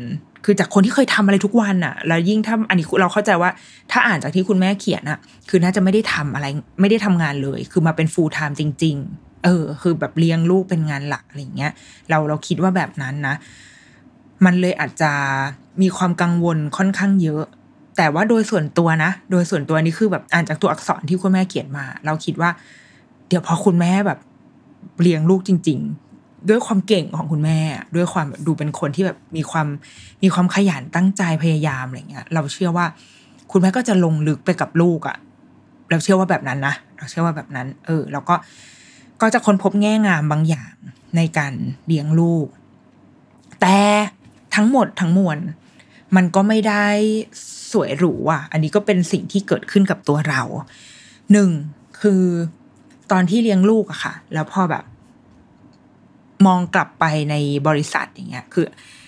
[0.44, 3.50] คือจากคนที่เคยทำอะไรทุกวันอะแล้วยิ่งถ้าอันนี้เราเข้าใจว่า
[3.90, 6.46] ถ้าอ่านจากที่คุณแม่เขียนอะคือน่าจะไม่ได้ทำอะไร
[6.80, 11.72] ไม่ได้ทำงานเลย คือมาเป็นฟูลไทม์จริง ๆ เออ คือแบบเลี้ยงลูกเป็นงานหลักอะไรเงี้ย
[12.10, 13.34] เราเราคิดว่าแบบนั้นนะ
[14.44, 15.12] มันเลยอาจจะ
[15.82, 17.44] มีความกังวลค่อนข้างเยอะ
[17.96, 22.50] แต่ว่าโดยส่วนตัวนะ โดยส่วนตัวนี้คือแบบอ่านจากตัวอักษรที่คุณแม่เขียนมา เราคิดว่า
[23.28, 24.18] เดี๋ยวพอคุณแม่แบบ
[25.02, 26.03] เลี้ยงลูกจริงๆ
[26.48, 27.58] ด้วยความเก่งของคุณแม่
[27.96, 29.66] ด้วยความดูเป็นคนที่แบบมีความ
[30.22, 32.86] มีความขยันตั้งใจพยายามอะไรเงี้ย เราเชื่อว่า
[33.50, 35.16] คุณแม่ก็จะลงลึกไปกับลูกอะ่ะ
[35.90, 38.34] เราเชื่อว่าแบบนั้นนะเราเชื่อว่าแบบนั้น เออ แล้วก็
[39.20, 40.72] ก็จะค้นพบแง่งามบางอย่าง
[41.16, 41.52] ในการ
[41.86, 42.46] เลี้ยงลูก
[43.60, 43.78] แต่
[44.54, 45.38] ทั้งหมดทั้งมวล
[46.16, 46.86] มันก็ไม่ได้
[47.72, 50.42] สวยหรูอะ อันนี้ก็เป็นสิ่งที่เกิดขึ้นกับตัวเรา
[51.32, 51.50] หนึ่ง
[52.00, 52.22] คือ
[53.12, 54.84] ตอนที่เลี้ยงลูกอะค่ะ แล้วพอแบบ
[56.46, 57.34] มองกลับไปใน
[57.66, 58.66] บริษัทอย่างเงี้ย คือ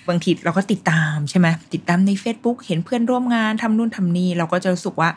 [0.08, 5.10] บางทีเราก็ติดตามใช่ไหมติดตามใน Facebook เห็นเพื่อนร่วมงานทำนู่นทำนี่เราก็จะรู้สึกว่า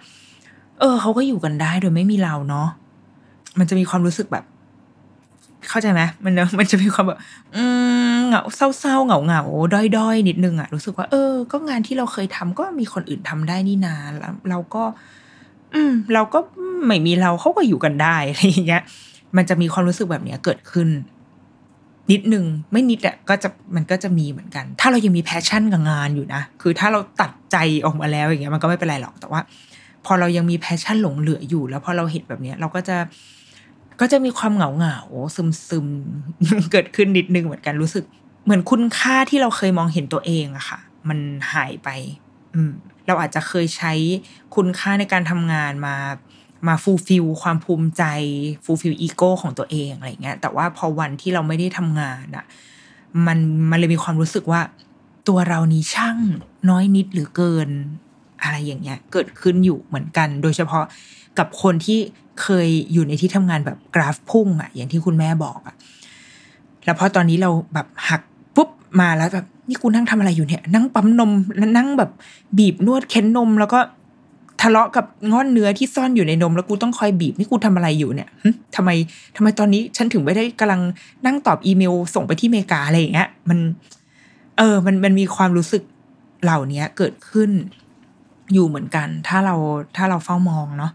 [0.79, 2.67] เออเขาก็อยู่กันได้โดยไม่มีเราเนาะ
[3.59, 4.45] มันจะมีความรู้สึกแบบ
[5.69, 7.19] เข้าใจไหมมันมันจะมีความแบบ
[7.55, 7.63] อื
[8.15, 8.43] มเหงา
[8.79, 9.43] เศร้าๆเหงาเหงา
[9.73, 14.83] ด้อยด้อยนิดนึงอะรู้สึกว่าเออ ก็งานที่เราเคยทำก็มีคนอื่นทำได้นี่นาแล้วเราก็
[15.73, 16.39] อืม เราก็
[16.85, 18.83] ไม่มีเราเขาก็อยู่กันได้อะไรอย่างเงี้ย
[19.37, 20.89] มันจะมีความรู้สึกแบบเนี้ยเกิดขึ้น
[22.11, 29.41] นิดนึงไม่นิดอะก็จะมันก็จะมีเหมือนกัน ถ้าเรายังมี passion กับงานอยู่นะ คือถ้าเราตัดใจออกมาแล้วอย่างเงี้ยมันก็ไม่เป็นไรหรอกแต่ว่า
[30.05, 32.97] พอเรายังมี passion หลงเหลืออยู่ แล้วพอเราเห็นแบบเนี้ยเราก็จะ
[34.01, 34.97] ก็จะมีความเหงาเหงา
[35.35, 35.87] ซึมซึม
[36.71, 38.03] เกิดขึ้นนิดนึงเหมือนกันรู้สึก
[38.45, 41.19] เหมือนคุณค่าที่เราเคยมองเห็นตัวเองอะค่ะ มัน
[41.53, 41.89] หายไป
[42.53, 42.71] อืม
[43.07, 43.93] เราอาจจะเคยใช้
[44.55, 45.95] คุณค่าในการทำงานมา
[46.67, 48.03] มา fulfill ความภูมิใจ
[48.63, 52.45] fulfill ego ของตัวเองอะไรเงี้ยแต่ว่าพอวันที่เราไม่ได้ทำงานอะ
[53.25, 53.37] มัน
[53.69, 54.61] มันเลยมีความรู้สึกว่า
[55.27, 56.17] ตัวเรานี้ช่าง
[56.69, 57.69] น้อยนิดเหลือเกิน
[58.43, 60.83] อะไรอย่างเงี้ย เกิดขึ้นอยู่เหมือนกัน โดยเฉพาะ
[61.39, 61.99] กับคนที่
[62.41, 65.75] เคยอยู่ในที่ทำงานแบบกราฟพุ่งอะอย่างที่คุณแม่บอกอะ
[66.85, 68.21] แล้วพอตอนนี้เราแบบหัก
[68.55, 68.69] ปุ๊บ
[69.01, 72.11] มาแล้วแบบนี่กูนั่งทำอะไรอยู่เนี่ย นั่งปั๊มนมแล้วนั่งแบบ
[72.57, 73.79] บีบนวดเค้นนมแล้วก็
[74.61, 78.29] ทะเลาะกับง่อนเนื้อที่ซ่อนอยู่ในนมแล้วกูต้องคอยบีบนี่กูทำอะไรอยู่เนี่ย
[78.75, 78.89] ทำไม
[79.35, 80.81] ทำไมตอนนี้ฉันถึงไม่ได้กำลัง
[81.25, 83.59] นั่งตอบอีเมลส่งไปที่เมกาอะไรอย่างเงี้ย มัน
[84.57, 85.83] เออ มันมันมีความรู้สึก
[86.43, 87.49] เหล่านี้เกิดขึ้น
[88.53, 89.55] อยู่เหมือนกัน ถ้าเรา
[89.95, 90.91] ถ้าเราเฝ้ามองเนาะ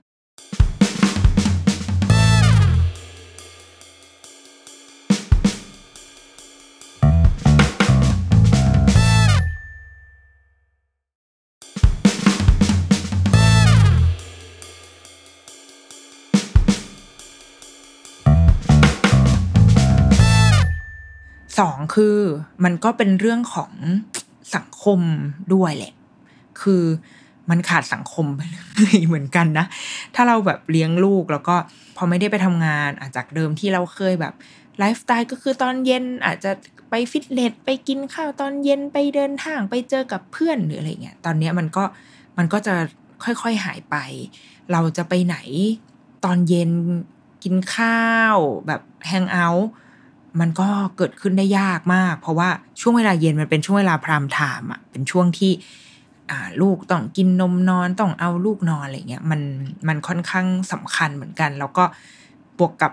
[21.59, 22.17] สองคือ
[22.65, 23.73] มันก็เป็นเรื่องของ
[24.57, 25.01] สังคม
[25.55, 25.93] ด้วยแหละ
[26.61, 26.83] คือ
[27.51, 28.57] มันขาดสังคมไปเล
[28.97, 29.67] ยเหมือนกันนะ
[30.15, 31.57] ถ้าเราแบบเลี้ยงลูกแล้วก็
[31.97, 34.35] พอไม่ได้ไปทำงานอาจจากเดิมที่เราเคยแบบ
[34.79, 36.53] ไลฟ์สไตล์ก็คือตอนเย็นอาจจะ
[36.91, 41.85] ไปฟิตเนสไปกินข้าวตอนเย็นไปเดินทางไปเจอกับเพื่อนหรืออะไรเงี้ย ตอนนี้มันก็
[42.39, 42.75] มันก็จะ
[43.25, 43.97] ค่อยๆหายไป
[44.73, 45.37] เราจะไปไหน
[46.25, 46.71] ตอนเย็น
[47.45, 48.37] กินข้าว
[48.67, 49.69] แบบแฮงเอาท์
[50.41, 52.49] มันก็เกิดขึ้นได้ยากมาก เพราะว่า
[52.81, 55.53] ช่วงเวลาเย็นมันเป็นช่วงเวลาพรามไทม์อะเป็นช่วงที่
[56.63, 59.41] ลูกต้องกินนมนอนต้องเอาลูกนอนอะไรเงี้ยมัน
[59.89, 61.85] มันค่อนข้างสำคัญเหมือนกัน แล้วก็
[62.59, 62.93] บวกกับ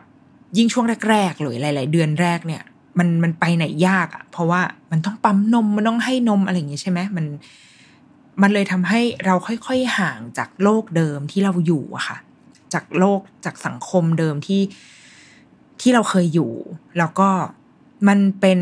[0.57, 2.61] ยิ่งช่วงแรกๆเลยหลาย ๆ เดือนแรกเนี่ย
[2.99, 7.25] มันมันไปไหนยากอะ เพราะว่ามันต้องปั๊มนมมันต้องให้นมอะไรอย่างเงี้ยใช่ไหมมัน
[8.41, 12.17] มันเลยทำให้เราค่อยๆห่างจากโลกเดิมที่เราอยู่อะค่ะ
[12.73, 14.61] จากโลกจากสังคมเดิมที่
[15.81, 16.51] ที่เราเคยอยู่
[16.97, 17.29] แล้วก็
[18.07, 18.59] มันเป็น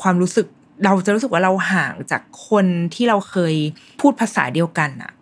[0.00, 0.46] ความรู้สึก
[0.84, 3.54] เราจะรู้สึกว่าเราห่างจากคนที่เราเคย
[4.00, 5.12] พูดภาษาเดียวกันอะ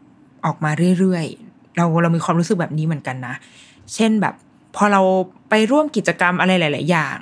[0.45, 3.35] ออกมาเรื่อยๆ เราเรามีความรู้สึกแบบนี้เหมือนกันนะ
[3.95, 4.35] เช่นแบบ
[4.77, 5.03] พอเรา
[5.51, 7.19] ไปร่วมกิจกรรมอะไรหลาย ๆ อย่าง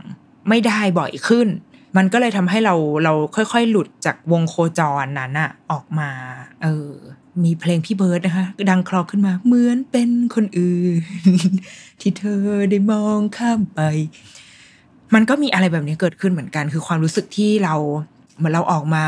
[0.49, 1.49] ไม่ได้บ่อยขึ้น
[1.97, 6.11] มันก็เลยทำให้เราเราค่อยๆ หลุดจากวงโคจรนั้นอะออกมา
[6.63, 6.91] เออ
[7.45, 11.03] มีเพลงพี่เบิร์ดนะคะ ดังคลอขึ้นมา เหมือนเป็นคนอื่น
[12.01, 13.81] ที่เธอได้มองข้ามไป
[15.15, 17.75] มันก็มีอะไรแบบนี้เกิดขึ้นเหมือนกัน คือความรู้สึกที่เรา
[18.37, 19.05] เหมือนเราออกมา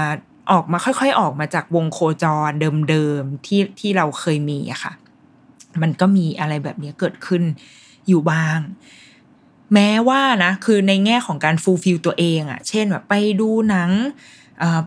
[0.53, 2.51] ออกมาค่อย ๆ ออกมาจากวงโคจร
[2.91, 4.93] เดิมๆที่ที่เราเคยมีอะค่ะ
[5.83, 7.43] มันก็มีอะไรแบบนี้เกิดขึ้น
[8.09, 8.59] อยู่บ้าง
[9.75, 13.91] แม้ว่านะ คือในแง่ของการ fulfill ตัวเองอะเช่นแบบไปดูหนัง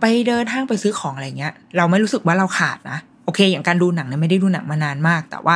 [0.02, 5.56] ไปเดินห้างไปซื้อของอะไรเงี้ย เราไม่รู้สึกว่าเราขาดนะ โอเค อย่างการดูหนังเนี่ยไม่ได้ดูหนังมานานมาก แต่ว่า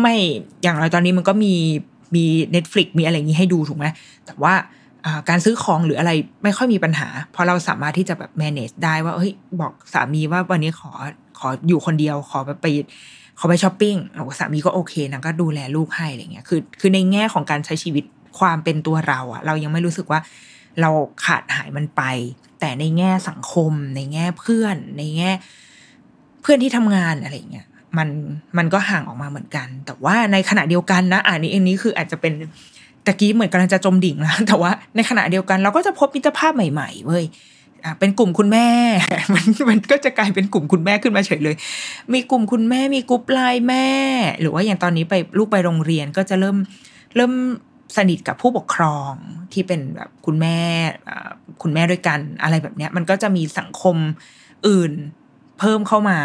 [0.00, 0.16] ไม่
[0.62, 1.54] อย่างไรตอนนี้มันก็มี
[2.14, 3.86] มี Netflix มีอะไรอย่างนี้ให้ดูถูกไหม
[4.26, 4.54] แต่ว่า
[5.28, 6.10] การซื้อของหรืออะไร
[6.42, 10.90] ไม่ค่อยมีปัญหา เพราะเราสามารถที่จะแบบ manage ได้ว่าเฮ้ยบอกสามีว่าวันนี้ขอ
[11.38, 12.66] ขออยู่คนเดียวขอไป
[13.38, 13.96] ขอไปช้อปปิ้ง
[14.38, 18.04] สามีก็โอเคนางก็ดูแลลูกให้อะไรเงี้ยคือคือในแง่ของการใช้ชีวิต
[18.38, 20.20] ความเป็นตัวเราอะเรายังไม่รู้สึกว่า
[20.80, 20.90] เรา
[21.24, 22.02] ขาดหายมันไป
[22.60, 25.30] แต่ในแง่สังคม ในแง่เพื่อน ในแง่
[26.44, 27.66] เพื่อนที่ทำงานอะไรเงี้ย
[27.98, 28.08] มัน
[28.58, 32.32] มันก็ห่างออกมาเหมือนกัน แต่ว่าในขณะเดียวกันนะอันนี้อันนี้คืออาจจะเป็น
[33.06, 37.24] ตะกี้เหมือนกำลังจะจมดิ่งแล้วแต่ว่าในขณะเดียวกันเราก็จะพบมิตรภาพใหม่ๆเว้ย
[37.84, 38.68] อะเป็นกลุ่มคุณแม่
[39.34, 41.56] มันมันก็จะกลายเป็นกลุ่มคุณแม่ขึ้นมาเฉยเลย
[42.12, 43.88] มีกลุ่มคุณแม่มีกลุ่มไลน์แม่
[44.40, 46.56] หรือว่าอย่างตอนนี้ไปลูกไปโรงเรียนก็จะเริ่ม
[47.16, 47.32] เริ่ม
[47.96, 49.12] สนิทกับผู้ปกครอง
[49.52, 50.58] ที่เป็นแบบคุณแม่
[51.62, 53.96] คุณแม่ด้วยกันอะไรแบบเนี้ย มันก็จะมีสังคม
[54.68, 54.92] อื่น
[55.58, 56.18] เพิ่มเข้ามา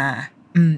[0.56, 0.76] อืม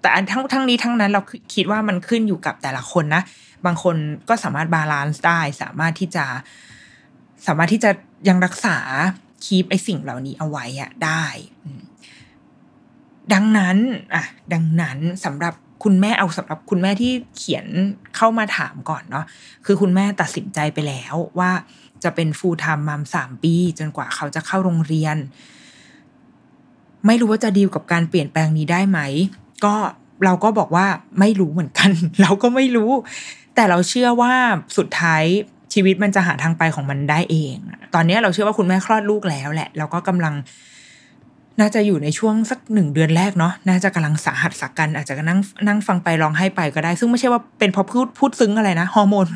[0.00, 1.22] แต่อันทั้งทั้งนี้ทั้งนั้นเรา
[1.54, 3.22] คิดว่ามันขึ้นอยู่กับแต่ละคนนะ
[3.66, 3.96] บางคน
[4.28, 6.24] ก็สามารถ balance ได้ สามารถที่จะ
[7.46, 7.90] สามารถที่จะ
[8.28, 8.76] ยังรักษา
[9.44, 11.24] keep ไอสิ่งเหล่านี้เอาไว้อะได้
[13.32, 13.76] ดังนั้น
[14.14, 15.54] อะดังนั้นสำหรับ
[15.84, 17.66] คุณแม่เอาสำหรับคุณแม่ที่เขียน
[18.16, 19.24] เข้ามาถามก่อนเนาะ
[19.66, 21.50] คือคุณแม่ตัดสินใจไปแล้วว่า
[22.04, 25.16] จะเป็นฟูลไทม์มัมสามปี จนกว่าเขาจะเข้าโรงเรียน
[27.06, 28.98] ไม่รู้ว่าจะดีลกับการเปลี่ยนแปลงนี้ได้ไหม
[29.64, 29.74] ก็
[30.24, 30.86] เราก็บอกว่า
[31.20, 31.90] ไม่รู้เหมือนกัน
[32.22, 32.90] เราก็ไม่รู้
[33.54, 34.32] แต่เราเชื่อว่า
[34.76, 35.22] สุดท้าย
[35.74, 37.56] ชีวิตมันจะหาทางไปของมันได้เอง
[37.94, 40.34] ตอนนี้เราเชื่อว่าคุณแม่คลอดลูกแล้วแหละ แล้วก็กำลัง
[41.60, 49.26] น่าจะอยู่ในช่วงสักหนึ่งเดือนแรกเนาะ น่าจะกำลังสาหัสสักกัน อาจจะนั่งนั่งฟังไปร้องไห้ไปก็ได้ ซึ่งไม่ใช่ว่าเป็นเพราะพูดพูดซึ้งอะไรนะ ฮอร์โมน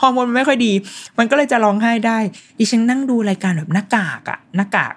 [0.00, 0.72] ฮอร์โมนมันไม่ค่อยดี
[1.18, 2.18] มันก็เลยจะร้องไห้ได้
[2.58, 4.94] ดิฉันนั่งดูรายการแบบหน้ากากอะหน้ากาก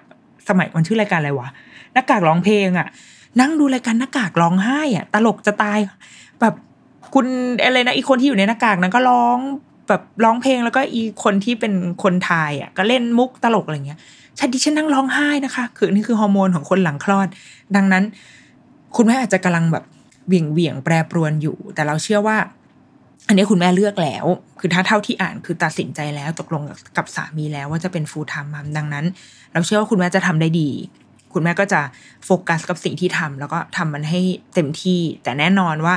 [0.48, 1.48] สมัยมันชื่อรายการอะไรวะ
[1.94, 2.88] หน้ากากร้องเพลงอะ
[3.40, 5.78] นั่งดูรายการหน้ากากร้องไห้อะตลกจะตาย
[6.40, 6.54] แบบ
[7.14, 7.26] คุณ
[7.64, 9.38] อะไรนะอีกคนที่อยู่ในหน้ากากนั้นก็ร้อง
[9.88, 13.98] แบบร้องเพลงแล้วก็อีคนที่เป็นคนไทยอะก็เล่นมุกตลกอะไรเงี้ย
[14.38, 17.28] ฉันดิฉันนั่งร้องไห้นะคะ คือนี่คือฮอร์โมนของคนหลังคลอด
[17.76, 18.04] ดังนั้น
[18.96, 19.84] คุณแม่อาจจะกำลังแบบ
[20.26, 22.36] เหวี่ยงเหวี่ยงแปรปรวนอยู่ แต่เราเชื่อว่า
[23.28, 24.24] อันนี้คุณแม่เลือกแล้ว
[24.60, 26.62] คือถ้าเท่าที่อ่านคือตัดสินใจแล้วตกลง
[26.96, 29.04] กับสามีแล้วว่าจะเป็น full-time mum ดังนั้น
[29.52, 30.70] เราเชื่อว่าคุณแม่จะทำได้ดี
[31.34, 31.80] คุณแม่ก็จะ
[32.24, 34.20] โฟกัสกับสิ่งที่ทำแล้วก็ทำมันให้
[34.54, 35.96] เต็มที่ แต่แน่นอนว่า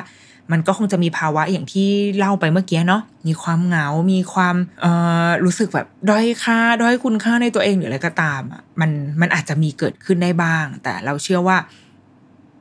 [0.52, 4.92] มันก็คงจะมีภาวะอย่างที่เล่าไปเมื่อกี้เนาะ มีความเหงา มีความเอ่
[5.28, 11.58] อรู้สึกแบบด้อยค่า ด้อยคุณค่าในตัวเองหรืออะไรก็ตามอะ มันมันอาจจะมีเกิดขึ้นได้บ้าง แต่เราเชื่อว่า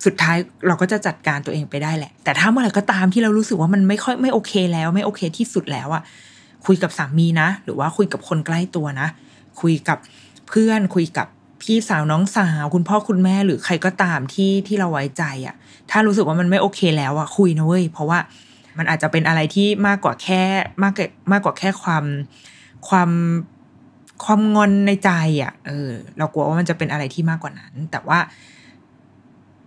[0.04, 0.36] สุดท้าย
[0.66, 6.02] เราก็จะจัดการตัวเองไปได้แหละ แต่ถ้าเมื่อไหร่ก็ตามที่เรารู้สึกว่ามันไม่ค่อยไม่โอเคแล้วไม่โอเคที่สุดแล้วอะ
[6.66, 9.08] คุยกับสามีนะ หรือว่าคุยกับคนใกล้ตัวนะ
[9.60, 9.98] คุยกับ
[10.48, 11.26] เพื่อนคุยกับ
[11.66, 15.54] พี่สาวน้องสาว คุณพ่อคุณแม่หรือใครก็ตามที่ที่เราไว้ใจอะ
[15.90, 18.18] ถ้ารู้สึกว่ามันไม่โอเคแล้วอะคุยนะเว้ยเพราะว่า
[18.78, 20.42] มันอาจจะเป็นอะไรที่มากกว่าแค่
[20.82, 22.04] มากกว่ามากกว่าแค่ความ
[22.88, 23.10] ความ
[24.24, 25.10] ความงอนในใจ
[25.42, 28.18] อะ เออ เรากลัวว่ามันจะเป็นอะไรที่มากกว่านั้น แต่ว่า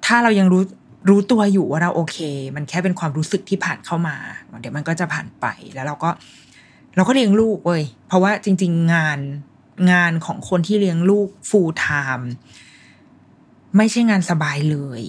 [0.05, 0.63] ถ้าเรายังรู้
[1.09, 2.17] รู้ตัวอยู่ว่าเราโอเค
[2.55, 4.15] มันแค่เป็นความรู้สึกที่ผ่านเข้ามา
[4.61, 6.09] เดี๋ยวมันก็จะผ่านไปแล้วเราก็
[6.95, 9.19] เราก็เลี้ยงลูกเว้ยเพราะว่าจริง ๆ งาน
[9.91, 12.25] งานของคนที่เลี้ยงลูก full time
[13.77, 15.01] ไม่ใช่งานสบายเลย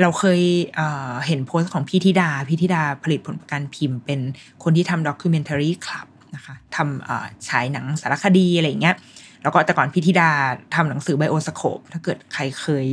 [0.00, 0.40] เราเคย
[0.76, 4.20] เห็นโพสต์ของพี่ธิดา พี่ธิดาผลิตผลประกันพิมพ์ เป็น
[4.62, 8.96] คนที่ทำ Documentary Club นะคะทำฉายหนังสารคดีอะไรอย่างเงี้ย
[9.42, 10.30] แล้วก็แต่ก่อนพี่ธิดา
[10.74, 12.84] ทำหนังสือ Bioscope ถ้าเกิดใครเคย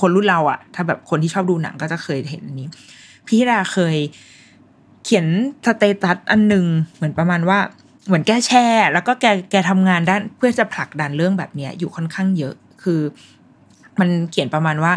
[0.00, 2.68] คนรุ่นเราอะถ้าแบบคนที่ชอบดูหนังก็จะเคยเห็นอันนี้
[3.26, 3.96] พี่ธิดาเคย
[5.04, 5.26] เขียน
[5.66, 6.64] status อันหนึ่ง
[6.96, 7.58] เหมือนประมาณว่า
[8.10, 13.00] เหมือนแกแชร์แล้วก็แกแกทำงานด้านเพื่อจะผลักดันเรื่องแบบเนี้ยอยู่ค่อนข้างเยอะคือ
[14.00, 14.92] มันเขียนประมาณว่า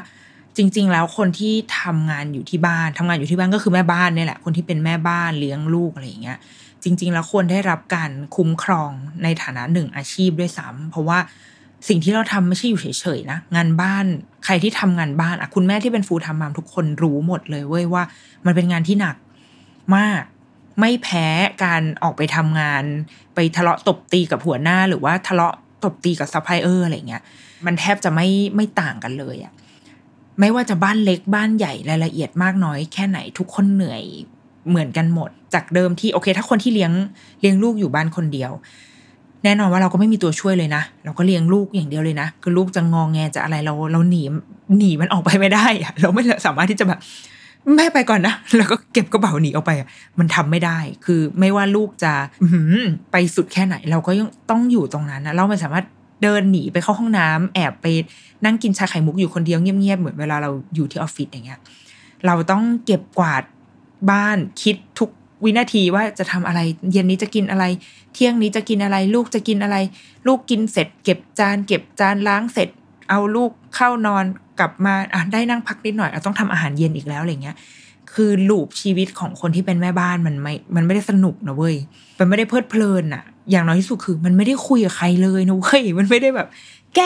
[0.58, 6.38] จริง ๆ แล้วคนที่ทำงานอยู่ที่บ้านทำงานอยู่ที่บ้านก็คือแม่บ้านเนี่ยแหละ คนที่เป็นแม่บ้านเลี้ยงลูกอะไรอย่างเงี้ย
[6.84, 8.92] จริง ๆ แล้วควรได้รับการคุ้มครอง
[9.24, 11.20] ในฐานะหนึ่งอาชีพด้วยซ้ำเพราะว่า
[11.88, 14.06] สิ่งที่เราทำไม่ใช่อยู่เฉยๆนะงานบ้าน
[14.46, 18.04] ใครที่ทำงานบ้านอะคุณแม่ที่เป็นฟูลทม์มามทุกคนรู้หมดเลยเว้ยว่า
[18.46, 19.16] มันเป็นงานที่หนัก
[19.96, 20.24] มาก
[20.80, 21.28] ไม่แพ้
[21.64, 22.84] การออกไปทำงาน
[23.36, 27.24] ไปทะเลาะตบตีกับหัวหน้า หรือว่าทะเลาะตบตีกับซัพพลายเออร์อะไรเงี้ย
[27.66, 29.54] มันแทบจะไม่ไม่ต่างกันเลยอะ
[30.40, 34.04] ไม่ว่าจะบ้านเล็กบ้านใหญ่รายละเอียดมากน้อยแค่ไหนทุกคนเหนื่อย
[34.70, 36.92] เหมือนกันหมด จากเดิมที่โอเค ถ้าคนที่เลี้ยง
[37.42, 38.52] เลี้ยงลูกอยู่บ้านคนเดียว
[39.44, 44.24] แน่นอนว่าเราก็ไม่มีตัวช่วยเลยนะ เราก็เลี้ยงลูกอย่างเดียวเลยนะ คือลูกจะงอแงจะอะไรเราเราหนี
[44.78, 47.00] หนีมันออกไปไม่ได้อะเราไม่สามารถที่จะแบบ
[47.76, 49.72] แม่ไปก่อนนะ แล้วก็เก็บกระเป๋าหนีออกไป
[50.20, 52.14] มันทำไม่ได้ คือไม่ว่าลูกจะ
[53.12, 55.86] ไปสุดแค่ไหน เราก็ยังต้องอยู่ตรงนั้นนะเราไม่สามารถ
[56.24, 57.86] เดินหนีไปเข้าห้องน้ำแอบไป
[58.46, 61.60] นั่งกินชาไข่มุกอยู่คนเดียวเงียบๆเหมือนเวลาเราอยู่ที่ออฟฟิศอย่างเงี้ย
[62.26, 63.44] เราต้องเก็บกวาด
[64.12, 65.10] บ้านคิดทุก
[65.44, 66.60] วินาทีว่าจะทำอะไร
[66.92, 67.66] เย็นนี้จะกินอะไร
[68.14, 69.78] เที่ยงนี้จะกินอะไร ลูกจะกินอะไร
[70.28, 72.70] ลูกกินเสร็จ เก็บจาน เก็บจานล้างเสร็จ
[73.10, 74.24] เอาลูก เข้านอน
[74.60, 77.56] กลับมาอะได้นั่งพักนิดหน่อยเราต้องทำอาหารเย็นอีกแล้วอะไรเงี้ย
[78.14, 81.76] คือลูปชีวิตของคนที่เป็นแม่บ้านมันไม่ มันไม่ได้สนุกนะเว้ย
[82.20, 86.48] มันไม่ได้เพลิดเพลินอะอย่างน้อยที่สุดคือมันไม่ได้คุยกับใครเลยนะเว้ย มันไม่ได้แบบ
[86.96, 87.02] แก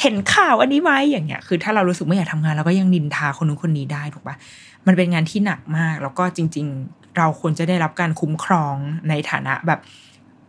[0.00, 4.36] เห็นข่าวอันนี้ไหมอย่างเงี้ย คือถ้าเรารู้สึกไม่อยากทำงานเราก็ยังนินทาคนนู้นคนนี้ได้ถูกปะ
[4.86, 8.74] มันเป็นงานที่หนักมาก แล้วก็จริง ๆ เราควรจะได้รับการคุ้มครอง
[9.08, 9.80] ในฐานะแบบ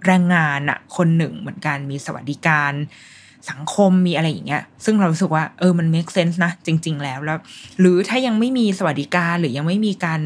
[0.05, 2.73] แรงงานอะคนหนึ่งเหมือนกันมีสวัสดิการ
[3.49, 7.39] สังคมมีอะไรอย่างเงี้ย ซึ่งเรารู้สึกว่าเออมัน make sense นะ จริง ๆ แล้วแล้ว
[7.79, 10.21] หรือถ้ายังไม่มีสวัสดิการหรือยังไม่มีการ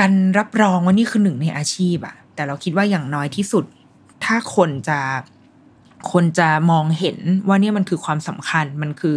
[0.00, 3.64] การรับรองว่านี่คือหนึ่งในอาชีพอะแต่เราคิดว่าอย่างน้อยที่สุด
[4.24, 5.00] ถ้าคนจะ
[6.12, 9.16] คนจะมองเห็นว่าเนี่ยมันคือความสำคัญมันคือ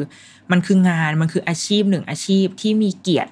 [0.51, 3.31] มันคืองานมันคืออาชีพหนึ่งอาชีพที่มีเกียรติ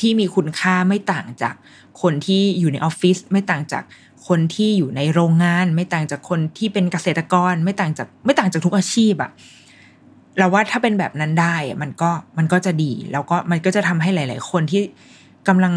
[0.00, 1.54] ที่มีคุณค่าไม่ต่างจาก
[2.02, 3.82] คนที่อยู่ในออฟฟิศไม่ต่างจาก
[4.28, 9.30] คนที่อยู่ในโรงงาน ไม่ต่างจากคนที่เป็นเกษตรกร ไม่ต่างจากไม่ต่างจากทุกอาชีพอะ
[10.38, 14.80] เราว่าถ้าเป็นแบบนั้นได้มันก็มันก็จะดีแล้วก็มันก็จะทำให้หลาย ๆ คนที่
[15.48, 15.74] กำลัง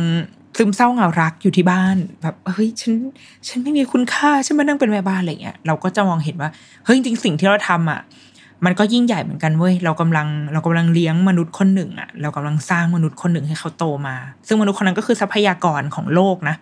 [0.58, 2.94] ซึมเศร้าเหงารักอยู่ที่บ้าน แบบเฮ้ยฉัน
[3.48, 6.50] ฉันไม่มีคุณค่าฉันมานั่งเป็นแม่บ้านอะไรเงี้ยเราก็จะมองเห็นว่า
[6.86, 8.02] เฮ้ยจริงๆสิ่งที่เราทำอะ
[8.66, 14.16] มันก็ยิ่งใหญ่เหมือนกันเว้ยเรากำลังเรากำลังเลี้ยงมนุษย์คนหนึ่งอะเรากำลังสร้างมนุษย์คนหนึ่งให้เขาโตมา
[14.48, 16.56] ซึ่งมนุษย์คนนั้นก็คือทรัพยากรของโลกนะ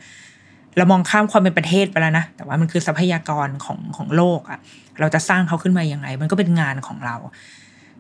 [0.78, 4.60] เรามองข้ามความเป็นประเทศไปแล้วนะ แต่ว่ามันคือทรัพยากรของของโลกอะ
[5.00, 7.16] เราจะสร้างเขาขึ้นมายังไง มันก็เป็นงานของเรา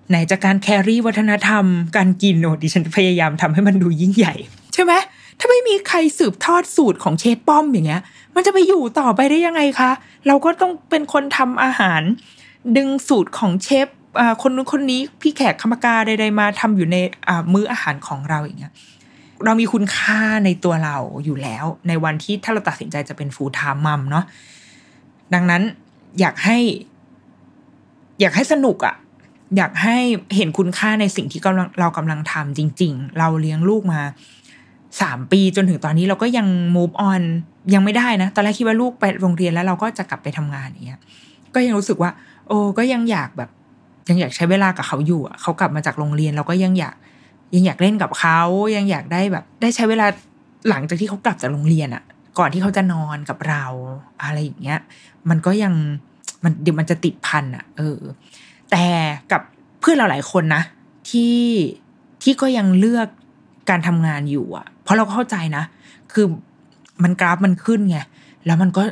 [0.09, 1.65] ไหนจากการแครี่วัฒนธรรม
[1.97, 4.35] การกินโอ้ดิฉันพยายามทำให้มันดูยิ่งใหญ่
[4.73, 4.93] ใช่ไหม
[5.39, 8.01] ถ้าไม่มีใครสืบทอดสูตรของเชฟป้อมอย่างเงี้ย
[8.35, 9.91] มันจะไปอยู่ต่อไปได้ยังไงคะ
[10.27, 12.01] เราก็ต้องเป็นคนทำอาหาร
[12.77, 13.87] ดึงสูตรของเชฟ
[14.41, 16.97] คนนู้นคนนี้พี่แขกคำกาใดๆมาทำอยู่ใน
[17.53, 18.73] มื้ออาหารของเราอย่างเงี้ย
[19.45, 24.25] เรามีคุณค่าในตัวเราอยู่แล้ว ในวันที่ถ้าเราตัดสินใจจะเป็นฟูลไทม์มัมเนาะ
[25.33, 25.61] ดังนั้น
[26.19, 26.57] อยากให้
[28.21, 28.95] อยากให้สนุกอะ่ะ
[29.57, 29.97] อยากให้
[30.35, 34.01] เห็นคุณค่าในสิ่งที่กำลังเรากำลังทำจริง ๆ เราเลี้ยงลูกมา
[35.01, 37.21] สามปีจนถึงตอนนี้เราก็ยัง move on
[37.73, 40.99] ยังไม่ได้นะ ตอนแรกคิดว่าลูกไปโรงเรียนแล้วเราก็จะกลับไปทำงานอย่างเงี้ย
[41.53, 42.11] ก็ยังรู้สึกว่า
[42.47, 43.49] โอ้ก็ยังอยากแบบ
[44.09, 46.95] ยังอยากใช้เวลากับเขาอยู่อะเขากลับมาจากโรงเรียนเราก็ยังอยาก
[47.55, 48.39] ยังอยากเล่นกับเขา
[48.75, 50.07] ยังอยากได้แบบ ได้ใช้เวลา
[50.69, 52.03] หลังจากที่เขากลับจากโรงเรียนอะ
[52.39, 53.65] ก่อนที่เขาจะนอนกับเรา
[54.23, 54.79] อะไรอย่างเงี้ย
[55.29, 55.73] มันก็ยัง
[56.43, 57.99] มันเดี๋ยวมันจะติดพันอะเออ
[58.71, 58.85] แต่
[59.31, 59.41] กับ
[59.79, 60.63] เพื่อนเราหลายคนนะ
[61.09, 61.39] ที่
[62.21, 63.07] ที่ก็ยังเลือก
[63.69, 65.63] การทำงานอยู่อะเพราะเราเข้าใจนะ
[66.11, 66.25] คือ
[67.03, 67.97] มันกราฟมันขึ้นไง
[68.45, 68.83] แล้วมันก็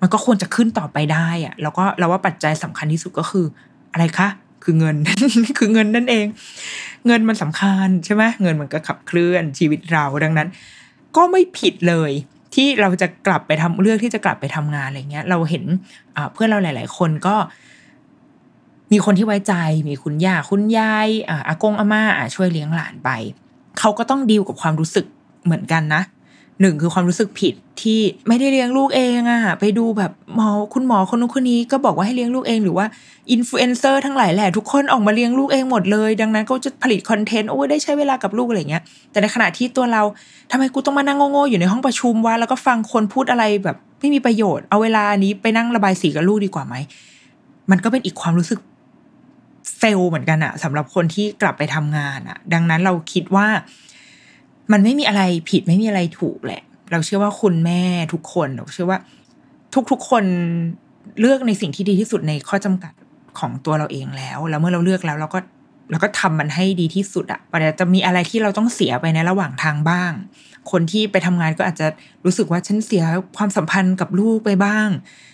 [0.00, 3.44] มันก็ควรจะขึ้นต่อไปได้อะแล้วก็เราว่าปัจจัยสำคัญที่สุดก็คือ
[3.92, 4.28] อะไรคะ
[4.70, 4.96] คือเงิน
[5.58, 6.26] คือเงินนั่นเอง
[7.06, 10.48] เงินมันสำคัญใช่ไหมเงินมันก็ขับเคลื่อนชีวิตเราดังนั้น
[11.16, 12.10] ก็ไม่ผิดเลย
[12.54, 15.64] ที่เราจะกลับไปทำเลือกที่จะกลับไปทำงานอะไรเงี้ย เราเห็น
[16.32, 17.36] เพื่อนเราหลาย ๆ คนก็
[18.92, 19.54] มีคนที่ไว้ใจ
[19.88, 21.08] มีคุณย่าคุณยาย
[21.48, 22.02] อากงอาม่า
[22.34, 23.10] ช่วยเลี้ยงหลานไป
[23.78, 25.06] เขาก็ต้องดีลกับความรู้สึก
[25.44, 26.02] เหมือนกันนะ
[26.60, 32.86] หนึ่งคือความรู้สึกผิดที่ไม่ได้เลี้ยงลูกเองอะไปดูแบบหมอคุณหมอคนนู้นคนนี้ก็บอกว่าให้เลี้ยงลูกเอง หรือว่า
[33.30, 40.02] อินฟลูเอนเซอร์ทั้งหลายแหละทุกคนออกมาเลี้ยงลูกเองหมดเลย ดังนั้นก็จะผลิต content โอ้ได้ใช้เวลากับลูกอะไรเงี้ย แต่ในขณะที่ตัวเรา
[40.50, 46.74] ทำไมกูต้องมานั่งโง่ๆอยู่ในห้องประชุมวะแล้วก็ฟังคนพูดอะไรแบบไม่มีประโยชน์เอาเวลานี้ไปนั่งระบายสีกับลูกดีกว่าไหม
[47.70, 48.60] มันก็เป็นอีกความรู้สึก
[49.78, 53.46] fail เหมือนกันอะสำหรับคนที่กลับไปทำงานอะดังนั้นเราคิดว่า
[54.72, 58.98] มันไม่มีอะไรผิดไม่มีอะไรถูกแหละ เราเชื่อว่าคุณแม่ทุกคนเราเชื่อว่า
[59.90, 60.24] ทุกๆคน
[61.20, 62.92] เลือกในสิ่งที่ดีที่สุดในข้อจำกัด
[63.38, 65.38] ของตัวเราเองแล้ว แล้วเมื่อเราเลือกแล้วเราก็
[65.90, 70.12] เราก็ทำมันให้ดีที่สุดอะแต่จะมีอะไรที่เราต้องเสียไปในระหว่างทางบ้าง
[70.70, 71.86] คนที่ไปทำงานก็อาจจะ
[72.24, 73.02] รู้สึกว่าฉันเสีย
[73.36, 74.88] ความสัมพันธ์กับลูกไปบ้าง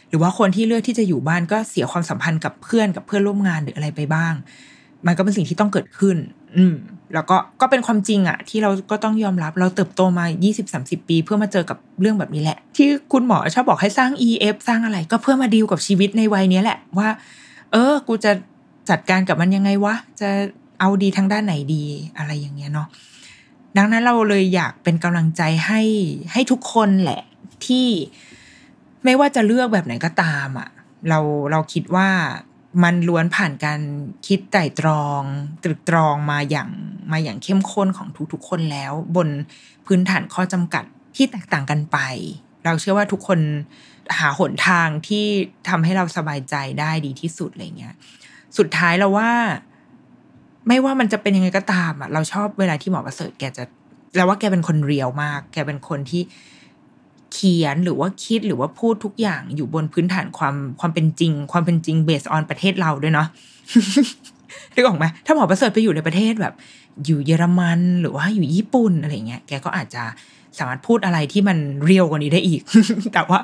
[0.08, 4.34] หรือว่าคนที่เลือกที่จะอยู่บ้านก็เสียความสัมพันธ์กับเพื่อนกับเพื่อนร่วมงานหรืออะไรไปบ้าง
[5.06, 6.16] มันก็เป็นสิ่งที่ต้องเกิดขึ้น
[6.56, 6.74] อืม
[7.14, 10.24] แล้วก็ก็เป็นความจริงอะที่เราก็ต้องยอมรับเราเติบโตมา
[10.66, 17.08] 20-30 ปี เพื่อมาเจอกับเรื่องแบบนี้แหละ ที่คุณหมอชอบบอกให้สร้าง EF สร้างอะไร ก็เพื่อมาดีลกับชีวิตในวัยนี้แหละว่า
[17.72, 18.32] เออ กูจะ
[18.90, 20.30] จัดการกับมันยังไงวะ จะ
[20.80, 21.84] เอาดีทางด้านไหนดี
[22.18, 22.88] อะไรอย่างเงี้ยเนาะ
[23.76, 25.82] ดังนั้นเราเลยอยากเป็นกำลังใจให้
[26.32, 27.22] ให้ทุกคนแหละ
[27.66, 27.86] ที่
[29.04, 30.68] ไม่ว่าจะเลือกแบบไหนก็ตามอะ่ะ
[31.08, 31.18] เรา
[31.50, 32.08] เราคิดว่า
[32.82, 33.80] มันล้วนผ่านการ
[34.26, 35.22] คิดไต่ตรอง
[35.64, 36.70] ตรึกตรองมาอย่าง
[37.12, 39.28] มาอย่างเข้มข้นของทุกๆคนแล้ว บน
[39.86, 40.84] พื้นฐานข้อจำกัด
[41.16, 41.98] ที่แตกต่างกันไป
[42.64, 43.40] เราเชื่อว่าทุกคน
[44.18, 45.24] หาหนทางที่
[45.68, 47.94] ทำให้เราสบายใจได้ดีที่สุดอะไรเงี้ย
[48.58, 49.30] สุดท้ายเราว่า
[50.68, 53.64] ไม่ว่ามันจะเป็นยังไงก็ตามอะเราชอบเวลาที่หมอประเสริฐแกจะ
[54.16, 56.22] เราว่าแกเป็นคนเรียวมาก แกเป็นคนที่
[57.34, 63.28] เขียนหรือว่าคิดหรือว่าพูดทุกอย่างอยู่บนพื้นฐานความความเป็นจริง ความเป็นจริงเบสออนประเทศเราด้วยเนาะ
[64.74, 66.54] นึกออกไหมถ้าหมอประเสริฐไปอยู่ในประเทศแบบ
[67.04, 70.02] อยู่เยอรมันหรือว่าอยู่ญี่ปุ่นอะไรเงี้ยแกก็อาจจะ
[70.58, 72.60] สามารถพูดอะไรที่มันเรียวกว่านี้ได้อีก
[73.14, 73.38] แต่ว่า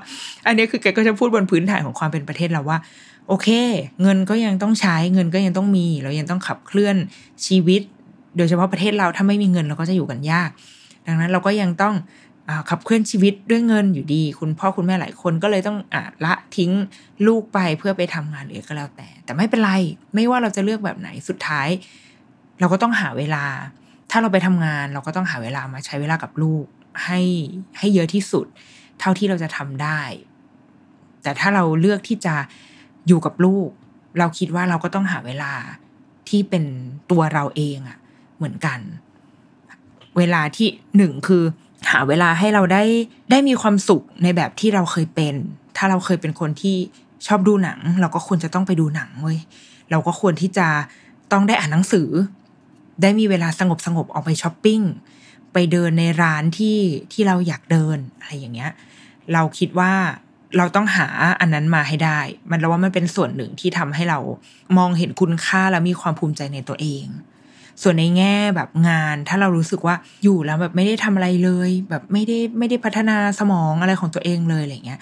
[0.46, 2.78] อันนี้คือแกก็จะพูดบนพื้นฐานของความเป็นประเทศเราว่า
[3.28, 3.48] โอเค
[4.02, 6.96] เงินก็ยังต้องใช้เงินก็ยังต้องมี เรายังต้องขับเคลื่อน
[7.46, 7.82] ชีวิต
[8.36, 10.50] โดยเฉพาะประเทศเราถ้าไม่มีเงินเราก็จะอยู่กันยาก
[11.06, 11.94] ดังนั้นเราก็ยังต้อง
[12.70, 16.70] ขับเคลื่อนชีวิตด้วยเงินอยู่ดี คุณพ่อคุณแม่หลายคนก็เลยต้องอะละทิ้ง
[17.26, 19.70] ลูกไปเพื่อไปทำงานหรือก็แล้วแต่ แต่ไม่เป็นไร
[20.14, 21.68] ไม่ว่าเราจะเลือกแบบไหนสุดท้าย
[22.60, 23.44] เราก็ต้องหาเวลา
[24.10, 26.64] ถ้าเราไปทำงาน เราก็ต้องหาเวลามาใช้เวลากับลูก
[27.04, 27.20] ให้
[27.78, 28.46] ให้เยอะที่สุด
[29.00, 30.00] เท่าที่เราจะทำได้
[31.22, 32.34] แต่ถ้าเราเลือกที่จะ
[33.06, 33.68] อยู่กับลูก
[34.18, 35.52] เราคิดว่าเราก็ต้องหาเวลา
[36.28, 36.64] ที่เป็น
[37.10, 37.98] ตัวเราเองอะ
[38.36, 38.80] เหมือนกัน
[40.18, 41.44] เวลาที่หนึ่งคือ
[41.90, 42.82] หาเวลาให้เราได้
[43.30, 45.34] ได้มีความสุขในแบบที่เราเคยเป็น
[45.76, 46.76] ถ้าเราเคยเป็นคนที่
[47.26, 49.38] ชอบดูหนัง เราก็ควรจะต้องไปดูหนังเว้ย
[49.90, 50.68] เราก็ควรที่จะ
[51.32, 52.08] ต้องได้อ่านหนังสือ
[53.02, 54.80] ได้มีเวลาสงบสงบออกไปช้อปปิ้ง
[55.52, 56.78] ไปเดินในร้านที่
[57.12, 58.72] ที่เราอยากเดินอะไรอย่างเงี้ย
[59.32, 59.92] เราคิดว่า
[60.56, 61.06] เราต้องหา
[61.40, 62.20] อันนั้นมาให้ได้
[62.50, 64.18] มันเราว่ามันเป็นส่วนหนึ่งที่ทำให้เรา
[64.78, 67.04] มองเห็นคุณค่าและมีความภูมิใจในตัวเอง
[67.82, 75.00] ส่วนในแง่แบบงาน ถ้าเรารู้สึกว่าอยู่แล้วแบบไม่ได้ทำอะไรเลย แบบไม่ได้ไม่ได้พัฒนาสมองอะไรของตัวเองเลยอะไรเงี้ย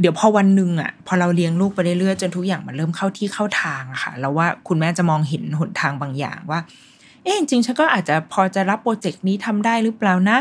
[0.00, 6.60] เดี๋ยวพอวันหนึ่งอะพอเราเลี้ยงลูกไปเรื่อยๆจนทุกอย่างมันเริ่มเข้าที่เข้าทางอะค่ะแล้วว่าคุณแม่จะมองเห็นหนทางบางอย่างว่า
[7.22, 10.38] เอ๊ะจริงฉันก็อาจจะพอจะรับโปรเจกต์นี้ทำได้หรือเปล่านะ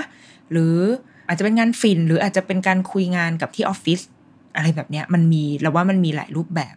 [0.52, 0.76] หรือ
[1.28, 4.00] อาจจะเป็นงานฟินหรืออาจจะเป็นการคุยงานกับที่ออฟฟิศ
[4.56, 6.76] อะไรแบบเนี้ยมันมีเราว่ามันมีหลายรูปแบบ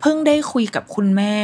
[0.00, 1.36] เพิ่งได้คุยกับคุณแม่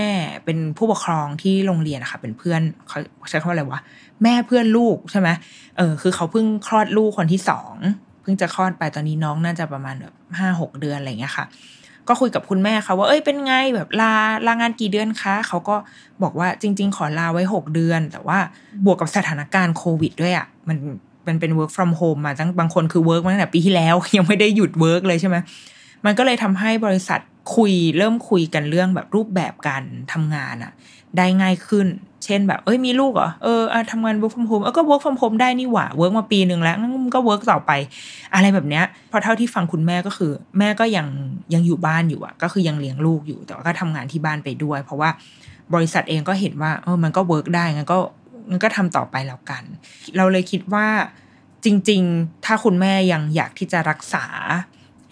[0.45, 2.99] เป็นผู้ปกครองที่โรงเรียนนะคะเป็นเพื่อนเขา
[3.31, 3.81] ใช้คำว่าอะไรวะ
[4.23, 5.29] แม่เพื่อนลูกใช่ไหม
[5.77, 7.75] เออคือเขาเพิ่งคลอดลูกคนที่สอง
[8.23, 11.45] เพิ่งจะคลอดไปตอนนี้น้องน่าจะประมาณแบบห้าหกเดือนอะไรเงี้ยค่ะ
[12.09, 14.13] ก็คุยกับคุณแม่เขาว่าเอ้ยเป็นไงแบบลา
[14.47, 15.77] ลางานกี่เดือนคะเขาก็
[16.23, 18.39] บอกว่าจริง ๆ ขอลาไว้หกเดือน แต่ว่า
[18.85, 20.77] บวกกับสถานการณ์โควิดด้วยอะ่ะมัน
[21.27, 25.37] มันเป็น work from home มาตั้งบางคนคือ work มาตั้งแต่ปีที่แล้ว ยังไม่ได้หยุด work เลยใช่ไหม
[26.05, 27.21] มันก็เลยทำให้บริษัท
[27.57, 29.83] คุยเริ่มคุยกันเรื่องแบบรูปแบบการ
[30.13, 30.73] ทำงานอะ
[31.17, 31.87] ได้ง่ายขึ้น
[32.25, 37.73] เช่นแบบ เอ้ยมีลูกเหรอ เออทำงาน work from home เออก็ work from home ได้นี่หว่า work มาปีหนึ่งแล้วงั้นก็ work ต่อไป
[38.35, 41.07] อะไรแบบเนี้ยพอเท่าที่ฟังคุณแม่ก็คือ แม่ก็ยัง
[41.55, 45.11] ยังอยู่บ้านอยู่อะก็คือยังเลี้ยงลูกอยู่ แต่ว่าก็ทำงานที่บ้านไปด้วย เพราะว่า
[45.75, 47.99] บริษัทเองก็เห็นว่าเออมันก็ work ได้งั้นก็
[48.51, 49.63] งั้นก็ทำต่อไปแล้วกัน
[50.17, 50.87] เราเลยคิดว่า
[51.65, 54.27] จริง ๆ ถ้าคุณแม่ยังอยากที่จะรักษา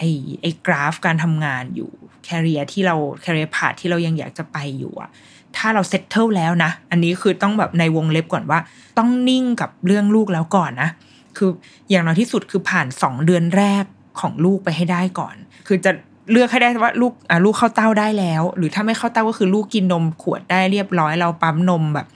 [0.00, 1.90] ไอ้ไอ้กราฟการทำงานอยู่
[2.24, 5.10] career ที่เรา career path ที่เรายังอยากจะไปอยู่อะ
[5.56, 8.58] ถ้าเรา settle แล้วนะ อันนี้คือต้องแบบในวงเล็บก่อนว่า
[8.98, 10.90] ต้องนิ่งกับเรื่องลูกแล้วก่อนนะ
[11.36, 11.50] คือ
[11.90, 13.84] อย่างน้อยที่สุดคือผ่านสองเดือนแรก
[14.20, 15.34] ของลูกไปให้ได้ก่อน
[15.66, 15.92] คือจะ
[16.30, 22.06] เลือกให้ได้ว่าลูกอะลูกเข้าเต้าได้แล้ว หรือถ้าไม่เข้าเต้าก็คือลูกกินนมขวดได้เรียบร้อยเราปั๊มนมแบบ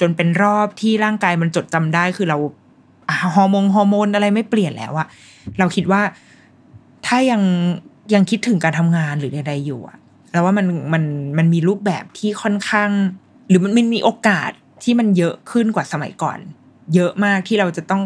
[0.00, 2.38] จนเป็นรอบที่ร่างกายมันจดจำได้คือเรา
[3.34, 5.06] ฮอร์โมนฮอร์โมนอะไรไม่เปลี่ยนแล้วอะ
[5.58, 6.00] เราคิดว่า
[7.12, 7.42] ถ้ายัง
[8.14, 9.98] ยังคิดถึงการทำงานหรือใดๆอยู่อะ
[10.32, 11.02] แล้วว่ามันมัน
[11.38, 12.90] มันมีรูปแบบที่ค่อนข้าง
[13.48, 14.50] หรือมันมันมีโอกาส
[14.82, 16.38] ที่มันเยอะขึ้นกว่าสมัยก่อน
[16.94, 18.02] เยอะมากที่เราจะต้อง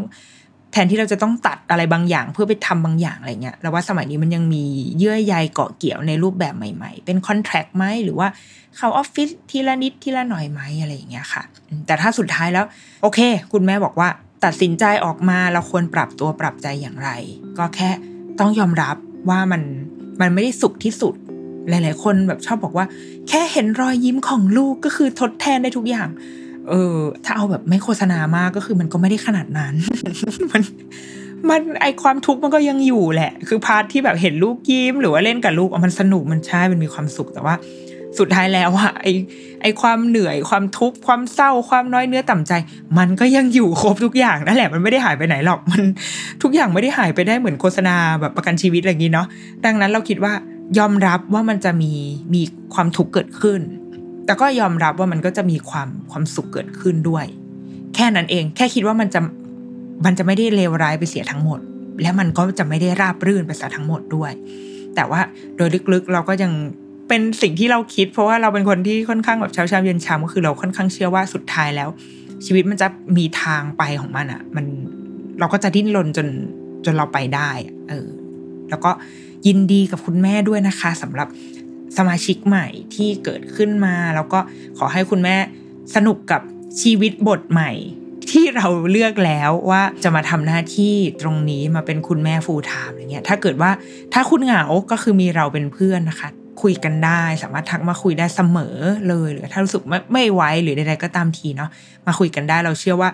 [0.72, 4.64] แทนที่เราจะต้องตัดอะไรบางอย่าง เพื่อไปทำบางอย่างอะไรเงี้ยแล้วว่าสมัยนี้มันยังมี
[4.98, 8.28] เยื่อใยเกาะเกี่ยวในรูปแบบใหม่ ๆ เป็นคอนแทคไหมหรือว่า
[8.76, 11.42] เข้าออฟฟิศทีละนิดทีละหน่อยไหมอะไรอย่างเงี้ยค่ะ
[11.86, 12.64] แต่ถ้าสุดท้ายแล้ว
[13.02, 13.20] โอเค
[13.52, 14.08] คุณแม่บอกว่า
[14.44, 17.10] ตัดสินใจออกมาเราควรปรับตัวปรับใจอย่างไร
[17.58, 17.90] ก็แค่
[18.40, 18.96] ต้องยอมรับ
[19.30, 19.62] ว่ามัน
[20.20, 21.14] มันไม่ได้สุขที่สุด
[21.68, 22.86] หลาย ๆ คนแบบชอบบอกว่า
[23.28, 26.08] แค่เห็นรอยยิ้มของลูกก็คือทดแทนได้ทุกอย่าง
[26.68, 29.74] เออ ถ้าเอาแบบไม่โฆษณามากก็คือมันก็ไม่ได้ขนาดนั้น
[30.52, 30.62] มัน
[31.50, 37.54] มันไอความทุกข์มันก็ยังอยู่แหละ คือ part ที่แบบเห็นลูกยิ้ม หรือว่าเล่นกับลูกมันสนุกมันใช่มันมีความสุขแต่ว่า
[38.18, 39.06] สุดท้ายแล้วอะไอ
[39.62, 42.52] ไอความเหนื่อยความทุกข์ความเศร้าความน้อยเนื้อต่ำใจ
[42.98, 45.82] มันก็ยังอยู่ครบทุกอย่างนั่นแหละมันไม่ได้หายไปไหนหรอกมัน
[46.42, 49.26] ทุกอย่างไม่ได้หายไปได้เหมือนโฆษณาแบบประกันชีวิตอะไรอย่างนี้เนาะ
[49.64, 50.32] ดังนั้นเราคิดว่า
[50.78, 51.92] ยอมรับว่ามันจะมี
[52.34, 52.42] มี
[52.74, 53.60] ความทุกข์เกิดขึ้น
[54.26, 57.26] แต่ก็ยอมรับว่ามันก็จะมีความความสุขเกิดขึ้นด้วย
[57.94, 59.20] แค่นั้นเองแค่คิดว่ามันจะ
[60.04, 61.60] มันจะไม่ได้เลวร้ายไปเสียทั้งหมด
[62.02, 64.32] และมันก็จะไม่ได้ราบรื่นไปซะทั้งหมดด้วย
[64.94, 65.20] แต่ว่า
[65.56, 66.52] โดยลึกๆเราก็ยัง
[67.08, 71.88] เป็นสิ่งที่เราคิด เพราะว่าเราเป็นคนที่ค่อนข้างแบบเช้าเช้าเย็นเช้าก็คือเราค่อนข้างเชื่อว่าสุดท้ายแล้ว
[72.46, 74.64] ชีวิตมันจะมีทางไปของมันอะ่ะ มัน
[75.38, 76.28] เราก็จะดิ้นรนจน
[76.84, 77.50] จนเราไปได้
[77.88, 78.08] เออ
[78.70, 78.90] แล้วก็
[79.46, 81.28] ยินดีกับคุณแม่ด้วยนะคะสำหรับ
[81.96, 84.38] สมาชิกใหม่ที่เกิดขึ้นมา แล้วก็
[84.78, 85.36] ขอให้คุณแม่
[85.94, 86.40] สนุกกับ
[86.82, 87.70] ชีวิตบทใหม่
[88.30, 93.70] ที่เราเลือกแล้วว่าจะมาทำหน้าที่ตรงนี้มาเป็นคุณแม่ full-time อย่างเงี้ยถ้าเกิดว่า
[94.12, 96.28] ถ้าคุณเหงาก็คือมีเราเป็นเพื่อนนะคะ
[96.62, 98.76] คุยกันได้ สามารถทักมาคุยได้เสมอ
[99.08, 101.70] เลย หรือถ้ารู้สึกไม่ไม่ไหวหรือใดๆก็ตามทีเนาะ
[102.06, 103.10] มาคุยกันได้เราเชื่อว่า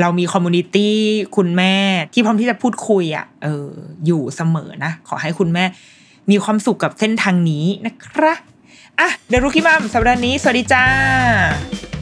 [0.00, 0.96] เรามี community
[1.36, 1.74] คุณแม่
[2.12, 3.68] ที่พร้อมที่จะพูดคุยอะ่ะเออ
[4.06, 5.64] อยู่เสมอนะ ขอให้คุณแม่
[6.30, 12.01] มีความสุขกับเส้นทางนี้นะคะ The Rookie Mom สัปดาห์นี้ สวัสดีจ้า